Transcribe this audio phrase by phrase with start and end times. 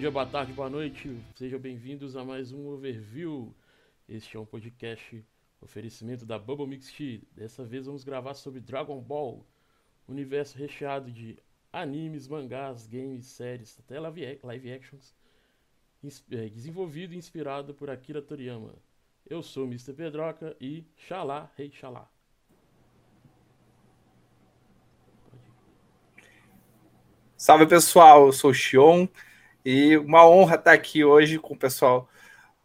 [0.00, 1.14] dia, boa tarde, boa noite.
[1.36, 3.54] Sejam bem-vindos a mais um Overview.
[4.08, 5.22] Este é um podcast
[5.60, 7.20] oferecimento da Bubble Mix Tea.
[7.32, 9.44] Dessa vez vamos gravar sobre Dragon Ball,
[10.08, 11.36] universo recheado de
[11.70, 15.14] animes, mangás, games, séries, até live actions,
[16.32, 18.72] é, desenvolvido e inspirado por Akira Toriyama.
[19.28, 19.92] Eu sou o Mr.
[19.92, 22.08] Pedroca e Xalá, Rei hey, Xalá.
[27.36, 29.06] Salve pessoal, eu sou o Xion
[29.64, 32.08] e uma honra estar aqui hoje com o pessoal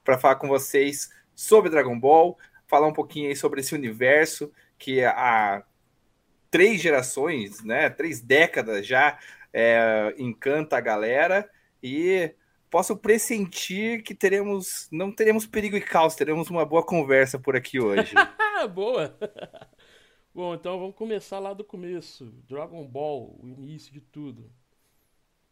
[0.04, 2.38] para falar com vocês sobre Dragon Ball,
[2.68, 5.64] falar um pouquinho aí sobre esse universo que há
[6.50, 9.20] três gerações, né, três décadas já
[9.52, 11.50] é, encanta a galera
[11.82, 12.34] e
[12.70, 17.80] posso pressentir que teremos, não teremos perigo e caos, teremos uma boa conversa por aqui
[17.80, 18.14] hoje.
[18.74, 19.18] boa!
[20.34, 22.26] Bom, então vamos começar lá do começo.
[22.48, 24.52] Dragon Ball, o início de tudo.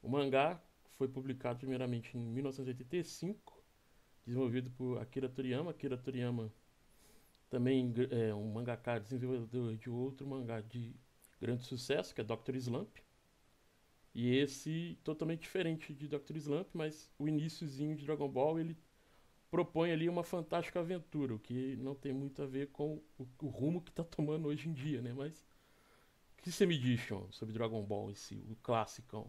[0.02, 0.62] O mangá
[0.98, 3.64] foi publicado primeiramente em 1985,
[4.26, 5.72] desenvolvido por Akira Toriyama.
[5.72, 6.52] Akira Toriyama
[7.50, 10.96] também é um mangaka desenvolvedor de outro mangá de
[11.40, 12.56] grande sucesso, que é Dr.
[12.56, 12.98] Slump.
[14.16, 16.38] E esse totalmente diferente de Dr.
[16.38, 18.78] Slump, mas o iníciozinho de Dragon Ball ele
[19.50, 23.48] propõe ali uma fantástica aventura, o que não tem muito a ver com o, o
[23.48, 25.14] rumo que está tomando hoje em dia, né?
[25.14, 25.46] Mas
[26.40, 29.28] o que você me diz, Sean, sobre Dragon Ball em si, o clássico?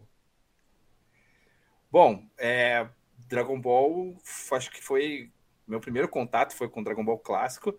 [1.95, 2.85] Bom, é,
[3.29, 4.17] Dragon Ball,
[4.51, 5.31] acho que foi.
[5.65, 7.73] Meu primeiro contato foi com Dragon Ball clássico.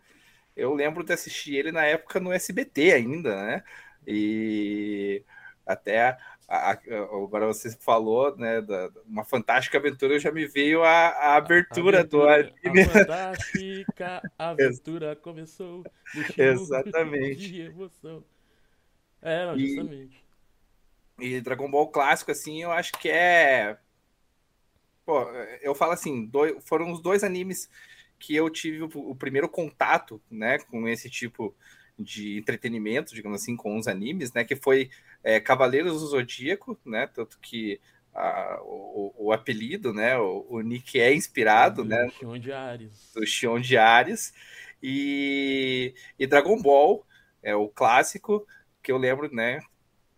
[0.56, 3.62] Eu lembro de assistir ele na época no SBT ainda, né?
[4.06, 5.22] E
[5.66, 6.16] até
[6.48, 11.36] a, a, agora você falou, né, da, uma fantástica aventura, já me veio a, a
[11.36, 12.84] abertura, abertura, do anime.
[12.84, 15.84] A fantástica aventura começou.
[16.38, 17.52] Exatamente.
[17.52, 18.24] De emoção.
[19.20, 20.24] É, não, justamente.
[21.20, 23.76] E, e Dragon Ball clássico, assim, eu acho que é
[25.06, 25.22] Pô,
[25.62, 27.70] eu falo assim, dois, foram os dois animes
[28.18, 31.54] que eu tive o, o, primeiro contato, né, com esse tipo
[31.96, 34.90] de entretenimento, digamos assim, com os animes, né, que foi
[35.22, 37.80] é, Cavaleiros do Zodíaco, né, tanto que
[38.12, 43.12] a, o, o, apelido, né, o, o Nick é inspirado, do né, Xion de Ares.
[43.14, 44.34] do Xion de Ares,
[44.82, 47.06] e, e Dragon Ball,
[47.42, 48.44] é o clássico,
[48.82, 49.60] que eu lembro, né,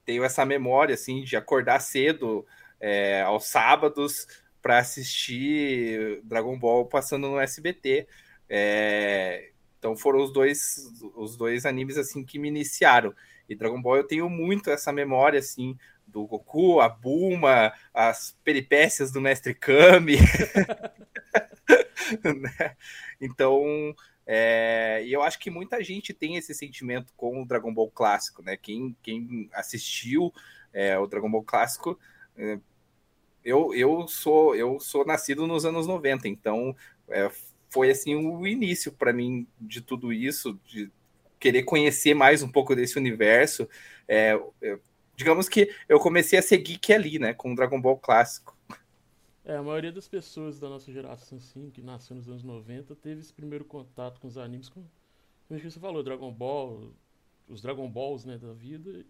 [0.04, 2.46] tenho essa memória, assim, de acordar cedo
[2.80, 4.26] é, aos sábados,
[4.68, 8.06] para assistir Dragon Ball passando no SBT.
[8.50, 9.48] É,
[9.78, 13.14] então foram os dois, os dois animes assim que me iniciaram.
[13.48, 15.74] E Dragon Ball eu tenho muito essa memória assim
[16.06, 20.18] do Goku, a Bulma, as peripécias do Mestre Kami.
[22.22, 22.76] né?
[23.18, 23.64] Então,
[24.26, 28.42] é, e eu acho que muita gente tem esse sentimento com o Dragon Ball clássico,
[28.42, 28.58] né?
[28.58, 30.30] Quem, quem assistiu
[30.74, 31.98] é, o Dragon Ball clássico
[32.36, 32.58] é,
[33.48, 36.76] eu, eu sou eu sou nascido nos anos 90, então
[37.08, 37.30] é,
[37.70, 40.90] foi assim o início para mim de tudo isso, de
[41.40, 43.68] querer conhecer mais um pouco desse universo.
[44.06, 44.78] É, é,
[45.16, 48.56] digamos que eu comecei a seguir que ali, né, com o Dragon Ball clássico.
[49.44, 53.22] É, a maioria das pessoas da nossa geração, assim, que nasceu nos anos 90, teve
[53.22, 54.90] esse primeiro contato com os animes, como,
[55.46, 56.92] como você falou, Dragon Ball,
[57.48, 59.06] os Dragon Balls, né, da vida,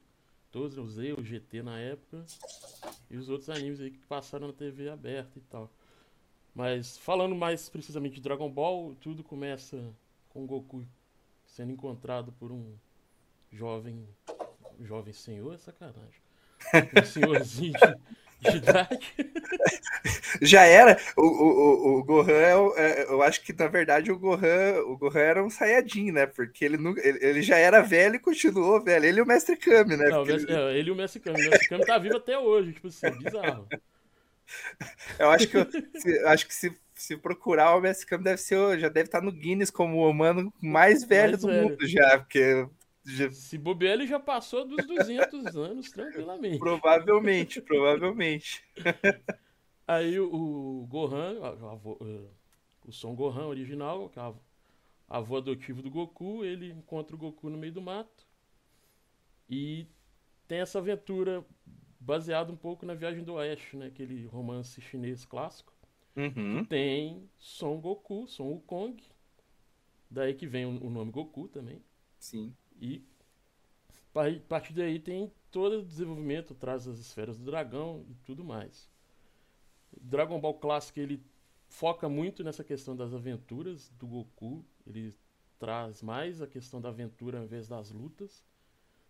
[0.51, 2.25] todos, eu usei o GT na época
[3.11, 5.71] e os outros animes aí que passaram na TV aberta e tal.
[6.55, 9.95] Mas falando mais precisamente de Dragon Ball, tudo começa
[10.29, 10.87] com Goku
[11.47, 12.75] sendo encontrado por um
[13.51, 14.07] jovem
[14.81, 16.29] jovem senhor, é sacanagem.
[17.01, 18.01] Um senhorzinho de,
[18.41, 18.99] de idade.
[20.41, 20.99] Já era.
[21.17, 25.21] O, o, o Gohan, é, é, eu acho que na verdade o Gohan, o Gohan
[25.21, 26.27] era um Saiyajin, né?
[26.27, 29.05] Porque ele, ele, ele já era velho e continuou velho.
[29.05, 30.09] Ele e o Mestre Kami, né?
[30.09, 30.53] Não, ele...
[30.53, 31.47] É, ele e o Mestre Kami.
[31.47, 33.67] O Mestre Kami tá vivo até hoje, tipo assim, bizarro.
[35.19, 35.59] Eu acho que,
[36.01, 39.31] se, acho que se, se procurar o Mestre Kami deve ser, já deve estar no
[39.33, 41.69] Guinness como o humano mais velho mais do velho.
[41.69, 42.67] mundo já, porque
[43.33, 46.59] se bobear, ele já passou dos 200 anos tranquilamente.
[46.59, 48.65] Provavelmente, provavelmente.
[49.87, 52.29] Aí o, Gohan, avô, eh,
[52.87, 54.35] o Son Gohan original, que é
[55.09, 58.27] avô adotivo do Goku, ele encontra o Goku no meio do mato
[59.49, 59.87] e
[60.47, 61.45] tem essa aventura
[61.99, 63.87] baseada um pouco na Viagem do Oeste, né?
[63.87, 65.73] Aquele romance chinês clássico.
[66.17, 66.65] Uhum.
[66.65, 69.03] Tem Son Goku, Son Wukong.
[70.11, 71.83] Daí que vem o nome Goku também.
[72.19, 72.55] Sim.
[72.81, 73.05] E
[74.15, 78.89] a partir daí tem todo o desenvolvimento, traz as esferas do dragão e tudo mais.
[80.01, 81.23] Dragon Ball Classic ele
[81.69, 84.65] foca muito nessa questão das aventuras do Goku.
[84.87, 85.15] Ele
[85.59, 88.45] traz mais a questão da aventura ao invés das lutas.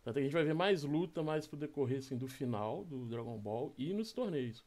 [0.04, 3.38] Até a gente vai ver mais luta mais pro decorrer assim, do final do Dragon
[3.38, 4.64] Ball e nos torneios.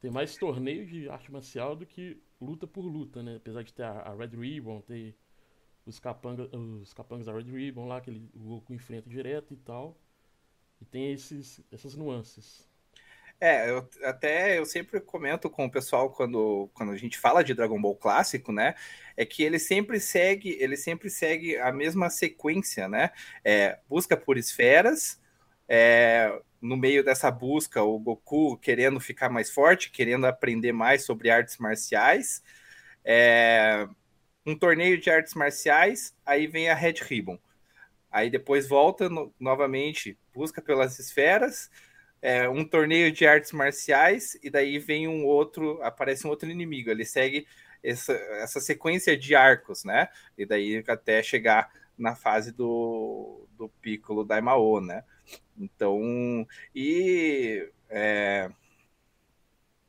[0.00, 3.36] tem mais torneio de arte marcial do que luta por luta, né?
[3.36, 5.16] Apesar de ter a Red Ribbon, ter
[5.88, 9.56] os capangas, os capangas da Red Ribbon lá, que ele, o Goku enfrenta direto e
[9.56, 9.96] tal.
[10.80, 12.68] E tem esses, essas nuances.
[13.40, 17.54] É, eu, até eu sempre comento com o pessoal quando, quando a gente fala de
[17.54, 18.74] Dragon Ball clássico, né?
[19.16, 23.10] É que ele sempre segue, ele sempre segue a mesma sequência, né?
[23.44, 25.20] É, busca por esferas,
[25.68, 31.30] é, no meio dessa busca, o Goku querendo ficar mais forte, querendo aprender mais sobre
[31.30, 32.42] artes marciais.
[33.04, 33.88] É,
[34.48, 37.38] um torneio de artes marciais, aí vem a Red Ribbon.
[38.10, 41.70] Aí depois volta no, novamente, busca pelas esferas,
[42.22, 46.90] é, um torneio de artes marciais, e daí vem um outro, aparece um outro inimigo.
[46.90, 47.46] Ele segue
[47.84, 50.08] essa, essa sequência de arcos, né?
[50.36, 55.04] E daí até chegar na fase do, do Piccolo Daimao, né?
[55.58, 58.50] Então, e é,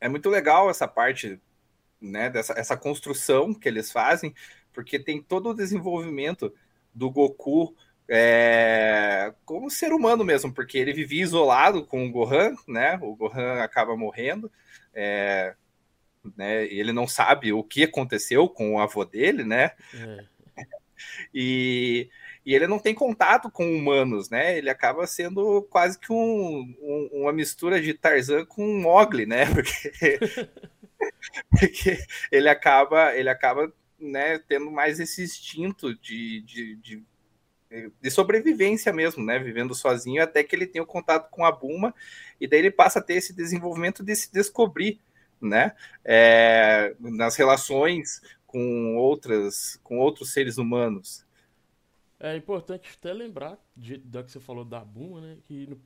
[0.01, 1.39] é muito legal essa parte,
[2.01, 4.33] né, dessa essa construção que eles fazem,
[4.73, 6.53] porque tem todo o desenvolvimento
[6.93, 7.75] do Goku
[8.11, 12.97] é, como ser humano mesmo, porque ele vivia isolado com o Gohan, né?
[13.03, 14.51] O Gohan acaba morrendo,
[14.95, 15.53] é,
[16.35, 16.65] né?
[16.65, 19.71] Ele não sabe o que aconteceu com o avô dele, né?
[19.93, 20.25] É.
[21.33, 22.09] E,
[22.43, 24.57] e ele não tem contato com humanos, né?
[24.57, 29.45] Ele acaba sendo quase que um, um, uma mistura de Tarzan com Mogli, né?
[29.53, 30.19] Porque,
[31.49, 31.97] porque
[32.31, 37.03] ele acaba, ele acaba né, tendo mais esse instinto de, de, de,
[38.01, 39.37] de, sobrevivência mesmo, né?
[39.39, 41.93] Vivendo sozinho, até que ele tem o contato com a Buma,
[42.39, 44.99] e daí ele passa a ter esse desenvolvimento de se descobrir,
[45.41, 45.75] né?
[46.03, 51.25] É, nas relações com outras, com outros seres humanos.
[52.19, 55.37] É importante até lembrar de, da que você falou da Buma, né?
[55.43, 55.79] Que no,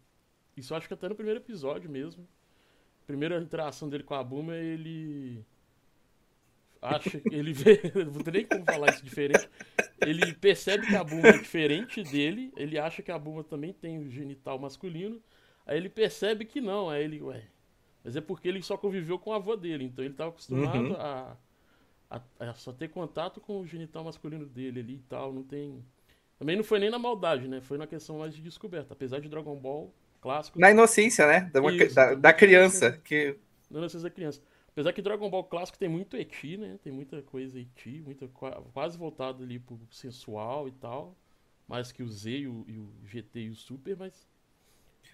[0.56, 2.28] isso acho que até no primeiro episódio mesmo.
[3.06, 5.46] Primeira interação dele com a Buma, ele
[6.82, 9.48] acha que ele vê, não tem nem como falar isso diferente.
[10.02, 14.00] Ele percebe que a Buma é diferente dele, ele acha que a Buma também tem
[14.00, 15.22] o genital masculino.
[15.66, 17.44] Aí ele percebe que não, aí ele, ué,
[18.04, 20.96] mas é porque ele só conviveu com a avó dele, então ele estava acostumado uhum.
[20.98, 21.38] a,
[22.10, 25.82] a, a, só ter contato com o genital masculino dele ali e tal, não tem
[26.38, 27.62] também não foi nem na maldade, né?
[27.62, 28.94] Foi na questão mais de descoberta.
[28.94, 30.58] Apesar de Dragon Ball clássico.
[30.58, 31.52] Na inocência, né?
[31.54, 33.00] Da, Isso, da, da criança.
[33.04, 33.38] Que...
[33.70, 34.42] Na inocência da criança.
[34.70, 36.80] Apesar que Dragon Ball clássico tem muito eti, né?
[36.82, 38.28] Tem muita coisa eti, muita,
[38.74, 41.16] quase voltado ali pro sensual e tal.
[41.68, 44.28] Mais que o Z e o, e o GT e o Super, mas.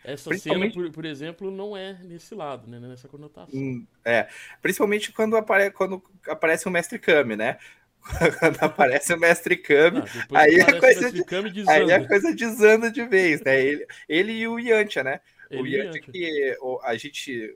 [0.03, 2.79] Essa cena, por, por, exemplo, não é nesse lado, né?
[2.79, 3.59] Nessa conotação.
[3.59, 4.29] Hum, é.
[4.61, 7.57] Principalmente quando, apare, quando aparece o Mestre Kami, né?
[8.39, 11.23] Quando aparece o Mestre Kami, ah, aí, a coisa de,
[11.67, 13.61] aí a coisa desanda de vez, né?
[13.61, 15.21] Ele, ele e o Yantia, né?
[15.49, 17.55] Ele o Yantia que a gente,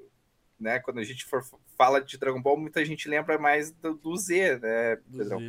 [0.60, 1.44] né, quando a gente for
[1.78, 5.40] fala de Dragon Ball, muita gente lembra mais do, do Z, né, Pedrão?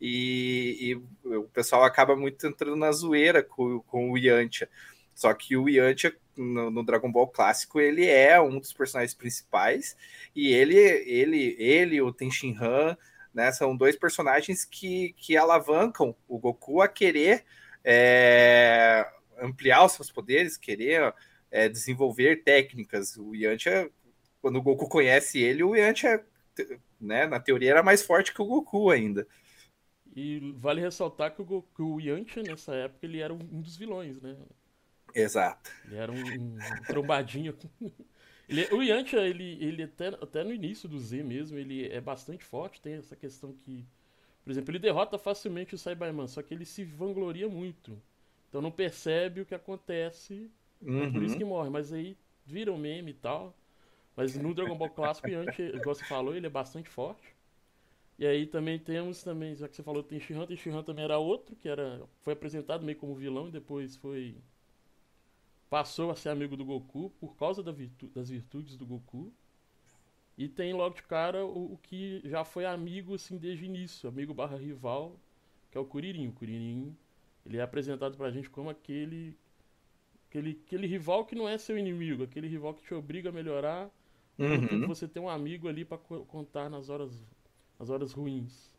[0.00, 4.68] E, e, o pessoal acaba muito entrando na zoeira com, com o Yantia.
[5.14, 9.96] Só que o Yantia, no, no, Dragon Ball clássico, ele é um dos personagens principais,
[10.34, 12.96] e ele, ele, ele o Tenshin Han
[13.34, 13.50] né?
[13.52, 17.44] São dois personagens que, que alavancam o Goku a querer
[17.82, 19.06] é,
[19.38, 21.12] ampliar os seus poderes, querer
[21.50, 23.16] é, desenvolver técnicas.
[23.16, 23.90] O Yantia,
[24.40, 26.24] quando o Goku conhece ele, o Yantia,
[27.00, 29.26] né, na teoria, era mais forte que o Goku ainda.
[30.14, 34.20] E vale ressaltar que o, Goku, o Yantia, nessa época, ele era um dos vilões,
[34.22, 34.36] né?
[35.12, 35.70] Exato.
[35.86, 37.56] Ele era um, um trombadinho
[38.48, 42.44] Ele, o Yantia, ele, ele até, até no início do Z mesmo, ele é bastante
[42.44, 43.84] forte, tem essa questão que.
[44.44, 48.00] Por exemplo, ele derrota facilmente o Cyberman, só que ele se vangloria muito.
[48.48, 50.50] Então não percebe o que acontece,
[50.82, 51.04] uhum.
[51.04, 51.38] é por isso uhum.
[51.38, 51.70] que morre.
[51.70, 53.56] Mas aí vira um meme e tal.
[54.14, 57.34] Mas no Dragon Ball clássico, o Yantia, igual você falou, ele é bastante forte.
[58.18, 61.18] E aí também temos também, já que você falou, tem Shihan, tem Shihan também era
[61.18, 64.36] outro, que era foi apresentado meio como vilão e depois foi
[65.74, 69.32] passou a ser amigo do Goku por causa da virtu das virtudes do Goku.
[70.38, 74.08] E tem logo de cara o, o, que já foi amigo assim desde o início,
[74.08, 75.18] amigo barra rival,
[75.72, 76.28] que é o Kuririn.
[76.28, 76.96] O Kuririn,
[77.44, 79.36] ele é apresentado pra gente como aquele,
[80.28, 83.90] aquele, aquele rival que não é seu inimigo, aquele rival que te obriga a melhorar,
[84.38, 84.86] uhum.
[84.86, 87.10] você tem um amigo ali para contar nas horas,
[87.80, 88.70] nas horas ruins.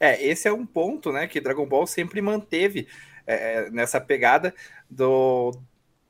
[0.00, 2.88] É, esse é um ponto, né, que Dragon Ball sempre manteve
[3.24, 4.52] é, nessa pegada
[4.90, 5.52] do,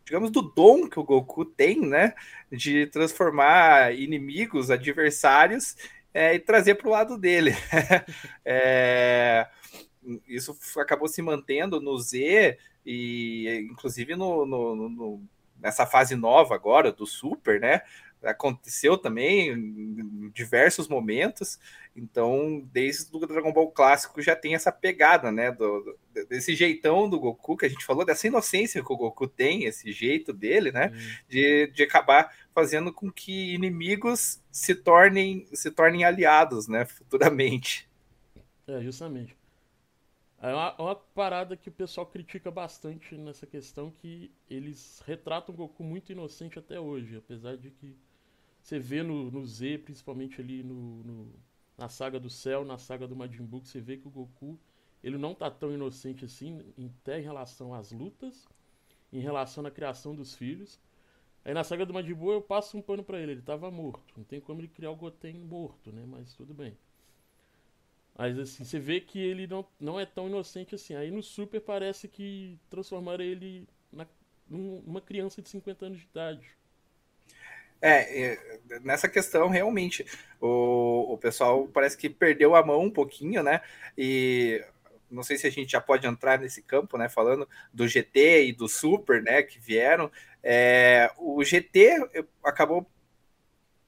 [0.04, 2.14] digamos, do dom que o Goku tem, né?
[2.50, 5.76] De transformar inimigos, adversários
[6.12, 7.52] é, e trazer para o lado dele.
[8.44, 9.48] é,
[10.26, 15.22] isso acabou se mantendo no Z e inclusive no, no, no,
[15.58, 17.82] nessa fase nova agora do Super, né?
[18.24, 21.58] Aconteceu também em diversos momentos.
[21.94, 25.52] Então, desde o Dragon Ball clássico já tem essa pegada, né?
[25.52, 29.26] Do, do, desse jeitão do Goku que a gente falou, dessa inocência que o Goku
[29.26, 30.90] tem, esse jeito dele, né?
[31.28, 36.84] De, de acabar fazendo com que inimigos se tornem, se tornem aliados, né?
[36.86, 37.88] Futuramente.
[38.66, 39.36] É, justamente.
[40.42, 45.56] É uma, uma, parada que o pessoal critica bastante nessa questão que eles retratam o
[45.56, 47.96] Goku muito inocente até hoje, apesar de que
[48.62, 51.32] você vê no, no Z, principalmente ali no, no
[51.76, 54.58] na saga do Céu, na saga do Majin Buu, você vê que o Goku
[55.02, 56.60] ele não tá tão inocente assim,
[57.00, 58.46] até em relação às lutas,
[59.12, 60.80] em relação à criação dos filhos.
[61.44, 64.14] Aí na saga do Majin Buu eu passo um pano para ele, ele tava morto.
[64.16, 66.04] Não tem como ele criar o Goten morto, né?
[66.06, 66.76] Mas tudo bem.
[68.16, 70.94] Mas assim, você vê que ele não, não é tão inocente assim.
[70.94, 74.06] Aí no Super parece que transformaram ele na,
[74.48, 76.56] numa criança de 50 anos de idade.
[77.82, 78.38] É,
[78.82, 80.06] nessa questão, realmente,
[80.40, 83.60] o, o pessoal parece que perdeu a mão um pouquinho, né?
[83.98, 84.64] E
[85.10, 87.08] não sei se a gente já pode entrar nesse campo, né?
[87.08, 89.42] Falando do GT e do Super, né?
[89.42, 90.10] Que vieram.
[90.42, 92.08] É, o GT
[92.42, 92.86] acabou.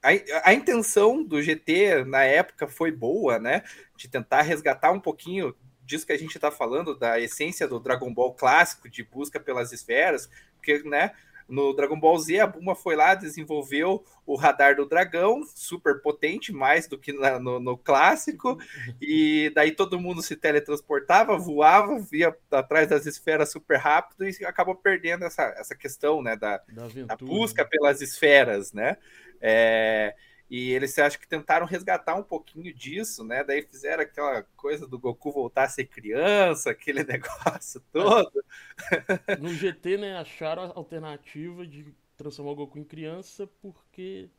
[0.03, 3.63] A, a intenção do GT na época foi boa, né?
[3.97, 8.11] De tentar resgatar um pouquinho disso que a gente está falando, da essência do Dragon
[8.13, 11.11] Ball clássico, de busca pelas esferas, porque, né?
[11.47, 16.51] No Dragon Ball Z, a Buma foi lá, desenvolveu o radar do dragão, super potente,
[16.51, 18.57] mais do que na, no, no, clássico,
[18.99, 24.75] e daí todo mundo se teletransportava, voava, via atrás das esferas super rápido e acabou
[24.75, 28.97] perdendo essa, essa questão, né, da, da, da busca pelas esferas, né?
[29.39, 30.15] É,
[30.49, 33.43] e eles acho que tentaram resgatar um pouquinho disso, né?
[33.43, 38.43] Daí fizeram aquela coisa do Goku voltar a ser criança, aquele negócio todo.
[39.39, 41.85] No GT, né, acharam a alternativa de
[42.15, 44.29] transformar o Goku em criança porque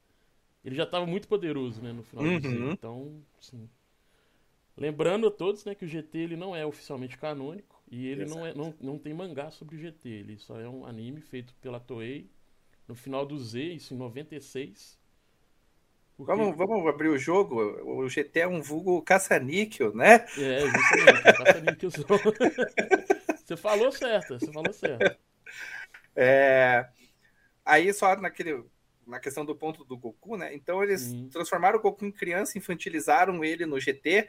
[0.65, 2.41] ele já estava muito poderoso, né, no final uhum.
[2.41, 3.69] do Então, sim.
[4.77, 8.47] Lembrando a todos, né, que o GT ele não é oficialmente canônico e ele não,
[8.47, 11.81] é, não, não tem mangá sobre o GT, ele só é um anime feito pela
[11.81, 12.31] Toei
[12.87, 15.06] no final do Z, isso em 96 porque...
[16.19, 17.61] Vamos, vamos abrir o jogo.
[17.85, 20.27] O GT é um vulgo caça-níquel, né?
[20.39, 21.91] É, justamente, caça-níquel.
[23.45, 25.19] você falou certo, você falou certo.
[26.15, 26.89] É...
[27.65, 28.65] Aí só naquele,
[29.07, 30.55] na questão do ponto do Goku, né?
[30.55, 31.29] Então eles uhum.
[31.29, 34.27] transformaram o Goku em criança, infantilizaram ele no GT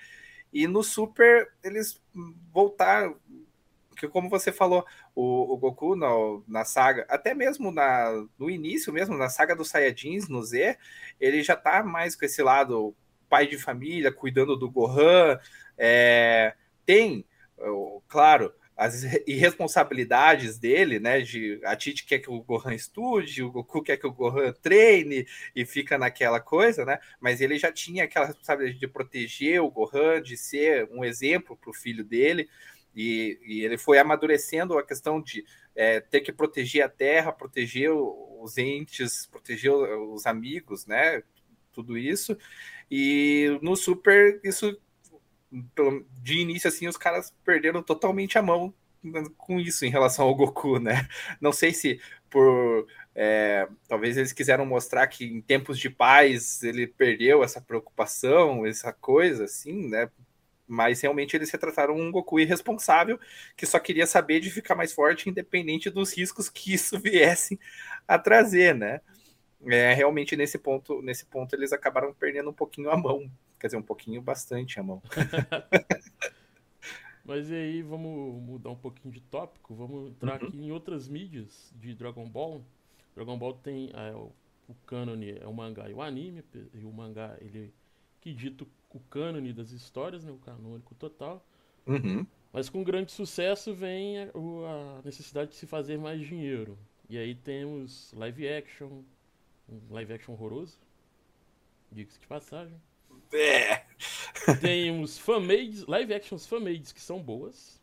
[0.52, 2.02] e no Super eles
[2.52, 3.18] voltaram,
[3.98, 4.86] que como você falou,
[5.16, 6.08] o, o Goku na,
[6.48, 10.78] na, saga, até mesmo na, no início mesmo, na saga dos Saiyajins, no Z,
[11.20, 12.96] ele já tá mais com esse lado
[13.30, 15.40] pai de família, cuidando do Gohan,
[15.78, 16.54] é,
[16.86, 17.26] tem,
[18.08, 21.22] claro, as irresponsabilidades dele, né?
[21.22, 25.26] De a Titi quer que o Gohan estude, o Goku quer que o Gohan treine
[25.56, 27.00] e fica naquela coisa, né?
[27.20, 31.72] Mas ele já tinha aquela responsabilidade de proteger o Gohan, de ser um exemplo para
[31.72, 32.48] o filho dele.
[32.98, 37.92] E, e, ele foi amadurecendo a questão de é, ter que proteger a terra, proteger
[37.92, 41.22] os entes, proteger os amigos, né?
[41.72, 42.36] Tudo isso.
[42.90, 44.76] E no Super, isso
[46.24, 48.74] de início, assim, os caras perderam totalmente a mão
[49.38, 51.08] com isso em relação ao Goku, né?
[51.40, 52.02] Não sei se
[52.32, 58.66] por é, talvez eles quiseram mostrar que em tempos de paz ele perdeu essa preocupação,
[58.66, 60.10] essa coisa, assim, né?
[60.68, 63.20] Mas realmente eles retrataram um Goku irresponsável
[63.56, 67.60] que só queria saber de ficar mais forte, independente dos riscos que isso viesse
[68.08, 69.02] a trazer, né?
[69.66, 73.78] É, realmente nesse ponto, nesse ponto eles acabaram perdendo um pouquinho a mão, quer dizer,
[73.78, 75.02] um pouquinho bastante a mão.
[77.26, 80.48] mas e aí, vamos mudar um pouquinho de tópico, vamos entrar uhum.
[80.48, 82.64] aqui em outras mídias de Dragon Ball.
[83.16, 84.32] Dragon Ball tem é, o,
[84.68, 86.44] o cânone é o mangá e o anime,
[86.74, 87.74] e o mangá ele
[88.22, 88.68] que dito o
[89.10, 91.46] cânone das histórias, né, o canônico total.
[91.86, 92.26] Uhum.
[92.52, 96.78] Mas com grande sucesso vem a, a, necessidade de se fazer mais dinheiro.
[97.10, 99.04] E aí temos live action,
[99.70, 100.78] um live action horroroso,
[101.92, 102.76] diga-se de passagem.
[103.32, 103.86] É.
[104.62, 107.82] Temos fanmades, live actions fanmades que são boas.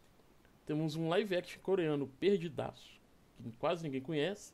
[0.64, 2.99] Temos um live action coreano perdidaço,
[3.42, 4.52] que quase ninguém conhece.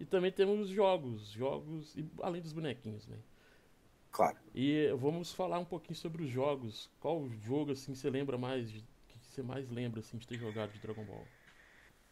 [0.00, 3.16] E também temos jogos, jogos, além dos bonequinhos, né?
[4.14, 4.36] Claro.
[4.54, 6.88] E vamos falar um pouquinho sobre os jogos.
[7.00, 10.78] Qual jogo assim você lembra mais, que você mais lembra assim de ter jogado de
[10.78, 11.26] Dragon Ball?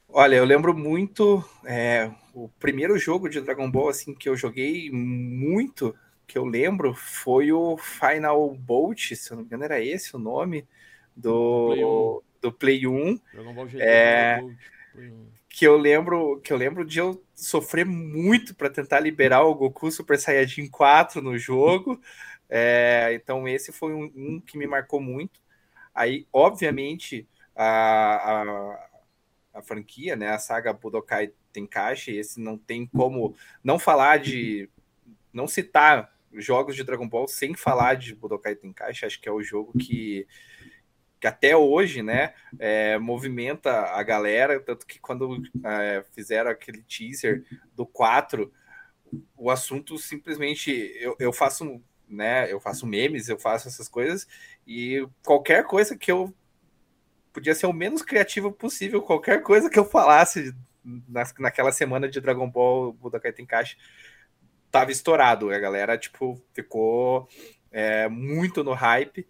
[0.08, 4.90] Olha, eu lembro muito é, o primeiro jogo de Dragon Ball assim que eu joguei
[4.90, 5.94] muito,
[6.26, 10.18] que eu lembro, foi o Final Bolt, se eu não me engano era esse o
[10.18, 10.66] nome
[11.16, 12.20] do Play 1.
[12.40, 13.20] Do Play 1.
[13.32, 14.44] Dragon Ball GT é...
[15.52, 19.90] que eu lembro que eu lembro de eu sofrer muito para tentar liberar o Goku
[19.90, 22.00] Super Saiyajin 4 no jogo.
[22.48, 25.40] É, então esse foi um, um, que me marcou muito.
[25.94, 27.66] Aí, obviamente, a,
[28.32, 28.88] a,
[29.54, 34.70] a, franquia, né, a saga Budokai Tenkaichi, esse não tem como não falar de
[35.32, 39.42] não citar jogos de Dragon Ball sem falar de Budokai Tenkaichi, acho que é o
[39.42, 40.26] jogo que
[41.22, 47.44] que até hoje, né, é, movimenta a galera, tanto que quando é, fizeram aquele teaser
[47.76, 48.52] do 4,
[49.36, 54.26] o assunto simplesmente, eu, eu faço, né, eu faço memes, eu faço essas coisas,
[54.66, 56.34] e qualquer coisa que eu,
[57.32, 60.52] podia ser o menos criativo possível, qualquer coisa que eu falasse
[60.84, 63.76] na, naquela semana de Dragon Ball Budokai Tenkaichi,
[64.72, 67.28] tava estourado, a galera, tipo, ficou
[67.70, 69.24] é, muito no hype,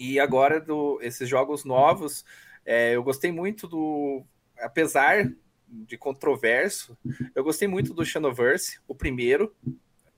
[0.00, 2.24] e agora, do, esses jogos novos,
[2.64, 4.24] é, eu gostei muito do.
[4.58, 5.30] Apesar
[5.68, 6.96] de controverso,
[7.34, 9.54] eu gostei muito do Xenoverse, o primeiro,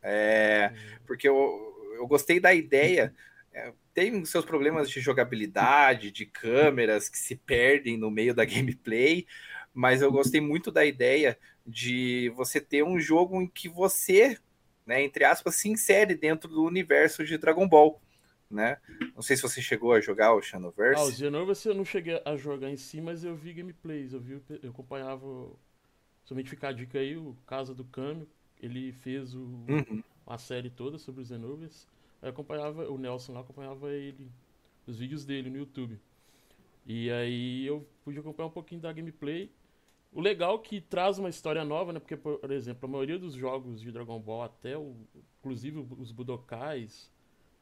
[0.01, 0.73] é,
[1.05, 3.13] porque eu, eu gostei da ideia.
[3.53, 9.27] É, tem seus problemas de jogabilidade, de câmeras que se perdem no meio da gameplay,
[9.75, 11.37] mas eu gostei muito da ideia
[11.67, 14.39] de você ter um jogo em que você,
[14.87, 18.01] né, entre aspas, se insere dentro do universo de Dragon Ball
[18.53, 18.79] né?
[19.15, 21.01] Não sei se você chegou a jogar o Xenoverse.
[21.01, 24.21] Ah, o Xenoverse eu não cheguei a jogar em si, mas eu vi gameplays, eu
[24.21, 25.51] vi, eu acompanhava,
[26.25, 28.29] somente ficar a dica aí, o Casa do Câmbio,
[28.61, 30.03] ele fez o, uhum.
[30.27, 31.87] a série toda sobre o Xenoverse,
[32.21, 34.31] eu acompanhava, o Nelson lá acompanhava ele,
[34.87, 35.99] os vídeos dele no YouTube.
[36.87, 39.51] E aí eu pude acompanhar um pouquinho da gameplay.
[40.13, 42.01] O legal é que traz uma história nova, né?
[42.01, 44.95] Porque, por exemplo, a maioria dos jogos de Dragon Ball, até o,
[45.41, 47.11] inclusive os Budokais,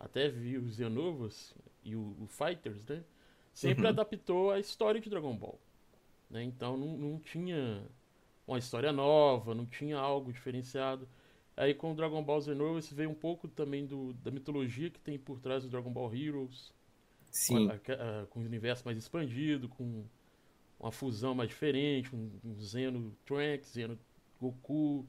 [0.00, 3.04] até vi os Xenovas e o, o Fighters, né?
[3.52, 3.90] Sempre uhum.
[3.90, 5.60] adaptou a história de Dragon Ball.
[6.30, 6.42] Né?
[6.42, 7.86] Então não, não tinha
[8.46, 11.06] uma história nova, não tinha algo diferenciado.
[11.56, 15.18] Aí com o Dragon Ball Xenoverse veio um pouco também do, da mitologia que tem
[15.18, 16.72] por trás do Dragon Ball Heroes.
[17.30, 17.68] Sim.
[17.68, 20.04] Com, a, a, com o universo mais expandido, com
[20.78, 23.98] uma fusão mais diferente, um, um Zeno Trunks, Zeno
[24.40, 25.06] Goku.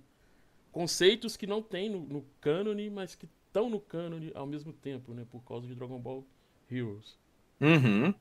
[0.72, 5.14] Conceitos que não tem no, no cânone, mas que estão no cânone ao mesmo tempo,
[5.14, 5.26] né?
[5.30, 6.26] Por causa de Dragon Ball
[6.72, 7.18] Heroes.
[7.60, 8.14] Uhum.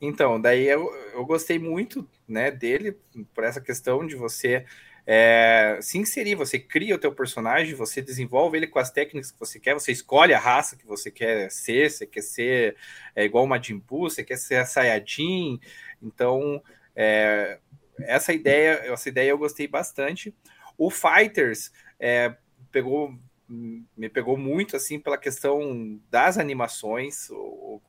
[0.00, 2.96] Então, daí eu, eu gostei muito né, dele
[3.34, 4.64] por essa questão de você
[5.06, 9.38] é, se inserir, você cria o teu personagem, você desenvolve ele com as técnicas que
[9.38, 12.76] você quer, você escolhe a raça que você quer ser, você quer ser
[13.14, 15.60] é, igual o Majin Buu, você quer ser a Saiyajin,
[16.00, 16.62] então
[16.94, 17.58] é,
[18.02, 20.34] essa ideia, essa ideia eu gostei bastante.
[20.78, 22.36] O Fighters é,
[22.70, 23.18] pegou
[23.50, 27.82] me pegou muito assim pela questão das animações, o,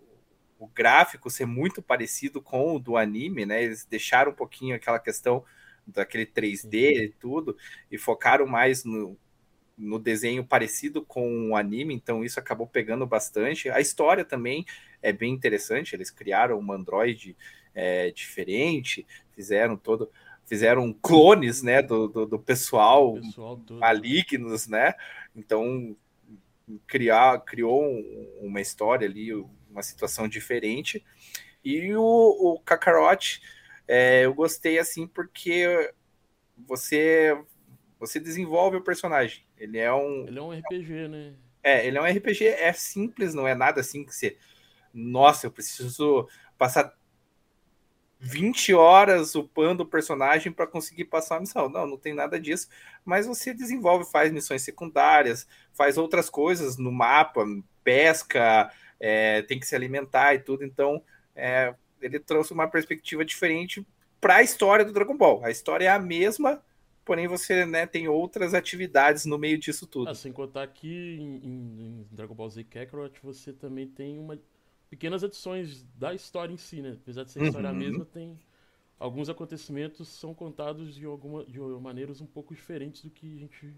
[0.59, 3.63] o, gráfico ser muito parecido com o do anime, né?
[3.63, 5.43] Eles deixaram um pouquinho aquela questão
[5.85, 7.55] daquele 3D e tudo
[7.91, 9.17] e focaram mais no,
[9.77, 13.69] no desenho parecido com o anime, então isso acabou pegando bastante.
[13.69, 14.65] A história também
[15.01, 17.37] é bem interessante, eles criaram um Android
[17.73, 20.09] é, diferente, fizeram todo
[20.51, 24.93] fizeram clones, né, do, do, do pessoal, pessoal malignos, né?
[25.35, 25.95] Então
[26.87, 27.83] criar, criou
[28.39, 29.33] uma história ali,
[29.69, 31.03] uma situação diferente.
[31.63, 33.41] E o, o Kakarot,
[33.87, 35.93] é, eu gostei assim porque
[36.67, 37.37] você
[37.99, 39.45] você desenvolve o personagem.
[39.57, 41.35] Ele é um ele é um RPG, né?
[41.63, 44.37] É, ele é um RPG, é simples, não é nada assim que você
[44.93, 46.93] nossa, eu preciso passar
[48.23, 51.67] 20 horas upando o personagem para conseguir passar a missão.
[51.67, 52.69] Não, não tem nada disso.
[53.03, 57.43] Mas você desenvolve, faz missões secundárias, faz outras coisas no mapa,
[57.83, 60.63] pesca, é, tem que se alimentar e tudo.
[60.63, 61.01] Então,
[61.35, 63.83] é, ele trouxe uma perspectiva diferente
[64.19, 65.43] para a história do Dragon Ball.
[65.43, 66.63] A história é a mesma,
[67.03, 70.11] porém você né, tem outras atividades no meio disso tudo.
[70.11, 74.37] Ah, sem contar que em, em Dragon Ball Z Kakarot você também tem uma
[74.91, 76.97] pequenas adições da história em si, né?
[77.01, 77.75] Apesar de ser a história uhum.
[77.77, 78.37] mesma, tem
[78.99, 83.73] alguns acontecimentos são contados de alguma de maneiras um pouco diferentes do que a gente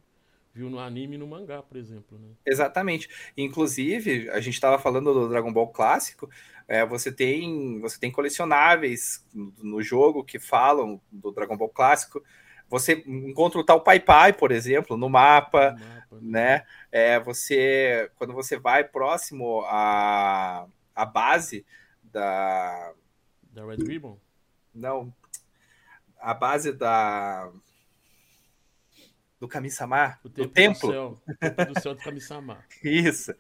[0.52, 2.30] viu no anime e no mangá, por exemplo, né?
[2.43, 3.08] Exatamente.
[3.38, 6.30] Inclusive, a gente estava falando do Dragon Ball clássico,
[6.67, 12.23] é, você tem você tem colecionáveis no, jogo que falam do Dragon Ball clássico.
[12.69, 16.58] Você encontra o tal Pai Pai, por exemplo, no mapa, no mapa né?
[16.58, 16.65] né?
[16.91, 21.65] É, você quando você vai próximo a a base
[22.01, 22.93] da.
[23.51, 24.19] Da Red Ribbon?
[24.73, 25.13] Não.
[26.19, 27.51] A base da.
[29.39, 30.19] Do Kami-sama.
[30.23, 30.89] Do templo.
[30.89, 31.21] Do céu.
[31.27, 32.65] O templo do céu do Kami-sama.
[32.84, 33.34] Isso.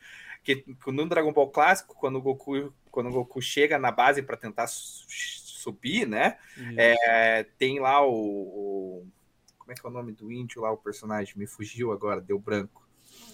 [0.43, 4.35] Que no Dragon Ball clássico, quando o Goku, quando o Goku chega na base para
[4.35, 6.37] tentar subir, né?
[6.77, 9.07] É, tem lá o, o,
[9.57, 11.37] Como é que é o nome do índio lá, o personagem?
[11.37, 12.82] Me fugiu agora, deu branco.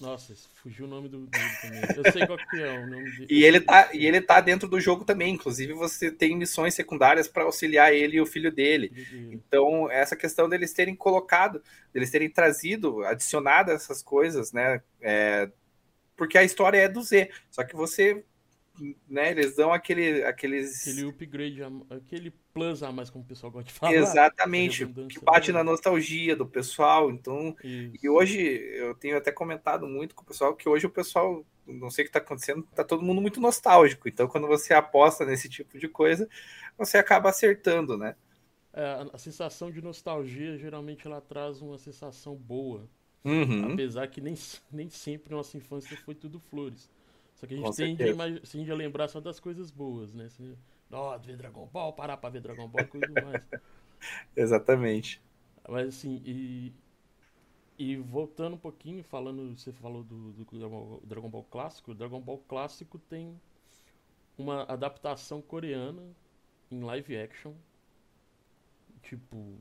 [0.02, 1.82] Nossa, fugiu o nome do dele também.
[1.96, 3.28] Eu sei qual que é o nome dele.
[3.30, 5.34] E ele tá, e ele tá dentro do jogo também.
[5.34, 8.92] Inclusive, você tem missões secundárias para auxiliar ele e o filho dele.
[9.32, 11.62] Então, essa questão deles terem colocado,
[11.94, 14.82] deles terem trazido, adicionado essas coisas, né?
[15.02, 15.50] É,
[16.16, 17.30] porque a história é do Z.
[17.50, 18.24] Só que você
[19.08, 20.88] né, eles dão aquele, aqueles.
[20.88, 23.94] Aquele upgrade, aquele plus a mais, como o pessoal gosta de falar.
[23.94, 27.12] Exatamente, que bate na nostalgia do pessoal.
[27.12, 27.94] Então, Isso.
[28.02, 31.90] e hoje eu tenho até comentado muito com o pessoal que hoje o pessoal, não
[31.90, 34.08] sei o que está acontecendo, está todo mundo muito nostálgico.
[34.08, 36.28] Então, quando você aposta nesse tipo de coisa,
[36.78, 38.16] você acaba acertando, né?
[38.72, 42.88] É, a sensação de nostalgia geralmente ela traz uma sensação boa.
[43.24, 43.74] Uhum.
[43.74, 44.36] Apesar que nem,
[44.72, 46.90] nem sempre nossa infância foi tudo flores.
[47.40, 50.26] Só que a gente tende a, tende a, lembrar só das coisas boas, né?
[50.26, 50.58] Assim,
[50.92, 53.42] ó, ver Dragon Ball, parar pra ver Dragon Ball, coisa mais.
[54.36, 55.22] Exatamente.
[55.68, 56.74] Mas assim, e,
[57.78, 62.40] e voltando um pouquinho, falando, você falou do, do Dragon Ball clássico, o Dragon Ball
[62.40, 63.40] clássico tem
[64.38, 66.04] uma adaptação coreana
[66.70, 67.54] em live action.
[69.02, 69.56] Tipo,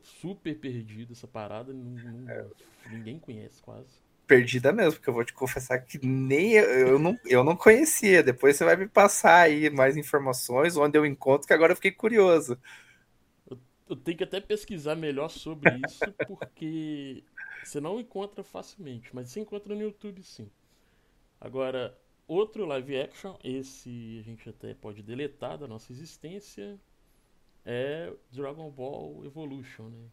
[0.00, 2.46] super perdido essa parada, não, não, é.
[2.88, 7.18] ninguém conhece quase perdida mesmo, porque eu vou te confessar que nem eu, eu, não,
[7.26, 8.22] eu não conhecia.
[8.22, 11.92] Depois você vai me passar aí mais informações, onde eu encontro, que agora eu fiquei
[11.92, 12.58] curioso.
[13.48, 13.58] Eu,
[13.88, 17.22] eu tenho que até pesquisar melhor sobre isso, porque
[17.62, 20.50] você não encontra facilmente, mas você encontra no YouTube sim.
[21.40, 26.78] Agora, outro live action, esse a gente até pode deletar da nossa existência,
[27.64, 30.08] é Dragon Ball Evolution, né?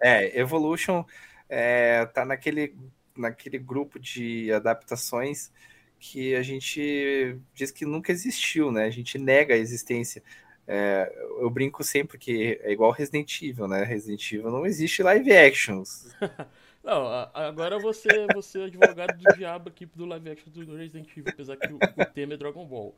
[0.00, 1.04] É, Evolution
[1.48, 2.74] é, tá naquele,
[3.16, 5.50] naquele grupo de adaptações
[5.98, 8.84] que a gente diz que nunca existiu, né?
[8.84, 10.22] A gente nega a existência.
[10.66, 13.82] É, eu brinco sempre que é igual Resident Evil, né?
[13.84, 16.14] Resident Evil não existe live actions.
[16.84, 21.32] não, agora você, você é advogado do diabo aqui do live action do Resident Evil,
[21.32, 22.94] apesar que o, o tema é Dragon Ball.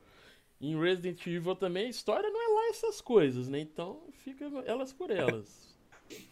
[0.61, 3.61] Em Resident Evil também a história não é lá essas coisas, né?
[3.61, 5.70] Então fica elas por elas.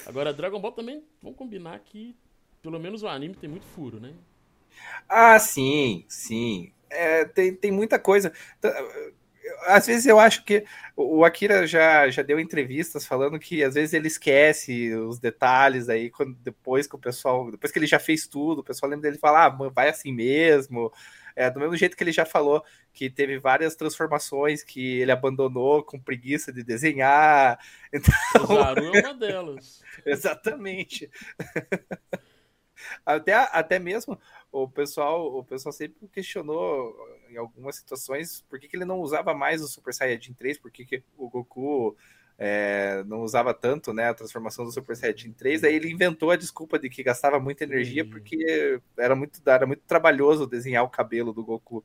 [0.07, 2.17] Agora, Dragon Ball também, vamos combinar que
[2.63, 4.15] pelo menos o anime tem muito furo, né?
[5.09, 6.73] Ah, sim, sim.
[6.91, 8.33] É, tem, tem muita coisa.
[9.67, 10.65] Às vezes eu acho que
[10.97, 16.11] o Akira já, já deu entrevistas falando que às vezes ele esquece os detalhes aí,
[16.11, 19.21] quando, depois que o pessoal, depois que ele já fez tudo, o pessoal lembra dele
[19.21, 20.93] falar, ah, vai assim mesmo.
[21.39, 25.85] É, do mesmo jeito que ele já falou que teve várias transformações que ele abandonou
[25.85, 27.59] com preguiça de desenhar.
[27.91, 28.13] Então...
[28.43, 29.83] O Zaru é uma delas.
[30.05, 31.09] Exatamente.
[33.07, 34.21] até, até mesmo
[34.51, 36.95] o pessoal, o pessoal sempre questionou
[37.31, 40.73] em algumas situações por que, que ele não usava mais o Super Saiyajin 3, por
[40.73, 41.97] que, que o Goku
[42.41, 46.37] é, não usava tanto né, a transformação do Super Saiyajin 3, aí ele inventou a
[46.37, 48.11] desculpa de que gastava muita energia Sim.
[48.11, 51.85] porque era muito, era muito trabalhoso desenhar o cabelo do Goku.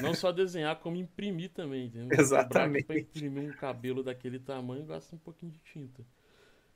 [0.00, 1.86] Não só desenhar, como imprimir também.
[1.86, 2.08] Entendeu?
[2.18, 2.86] Exatamente.
[2.86, 6.04] Para imprimir um cabelo daquele tamanho gasta um pouquinho de tinta.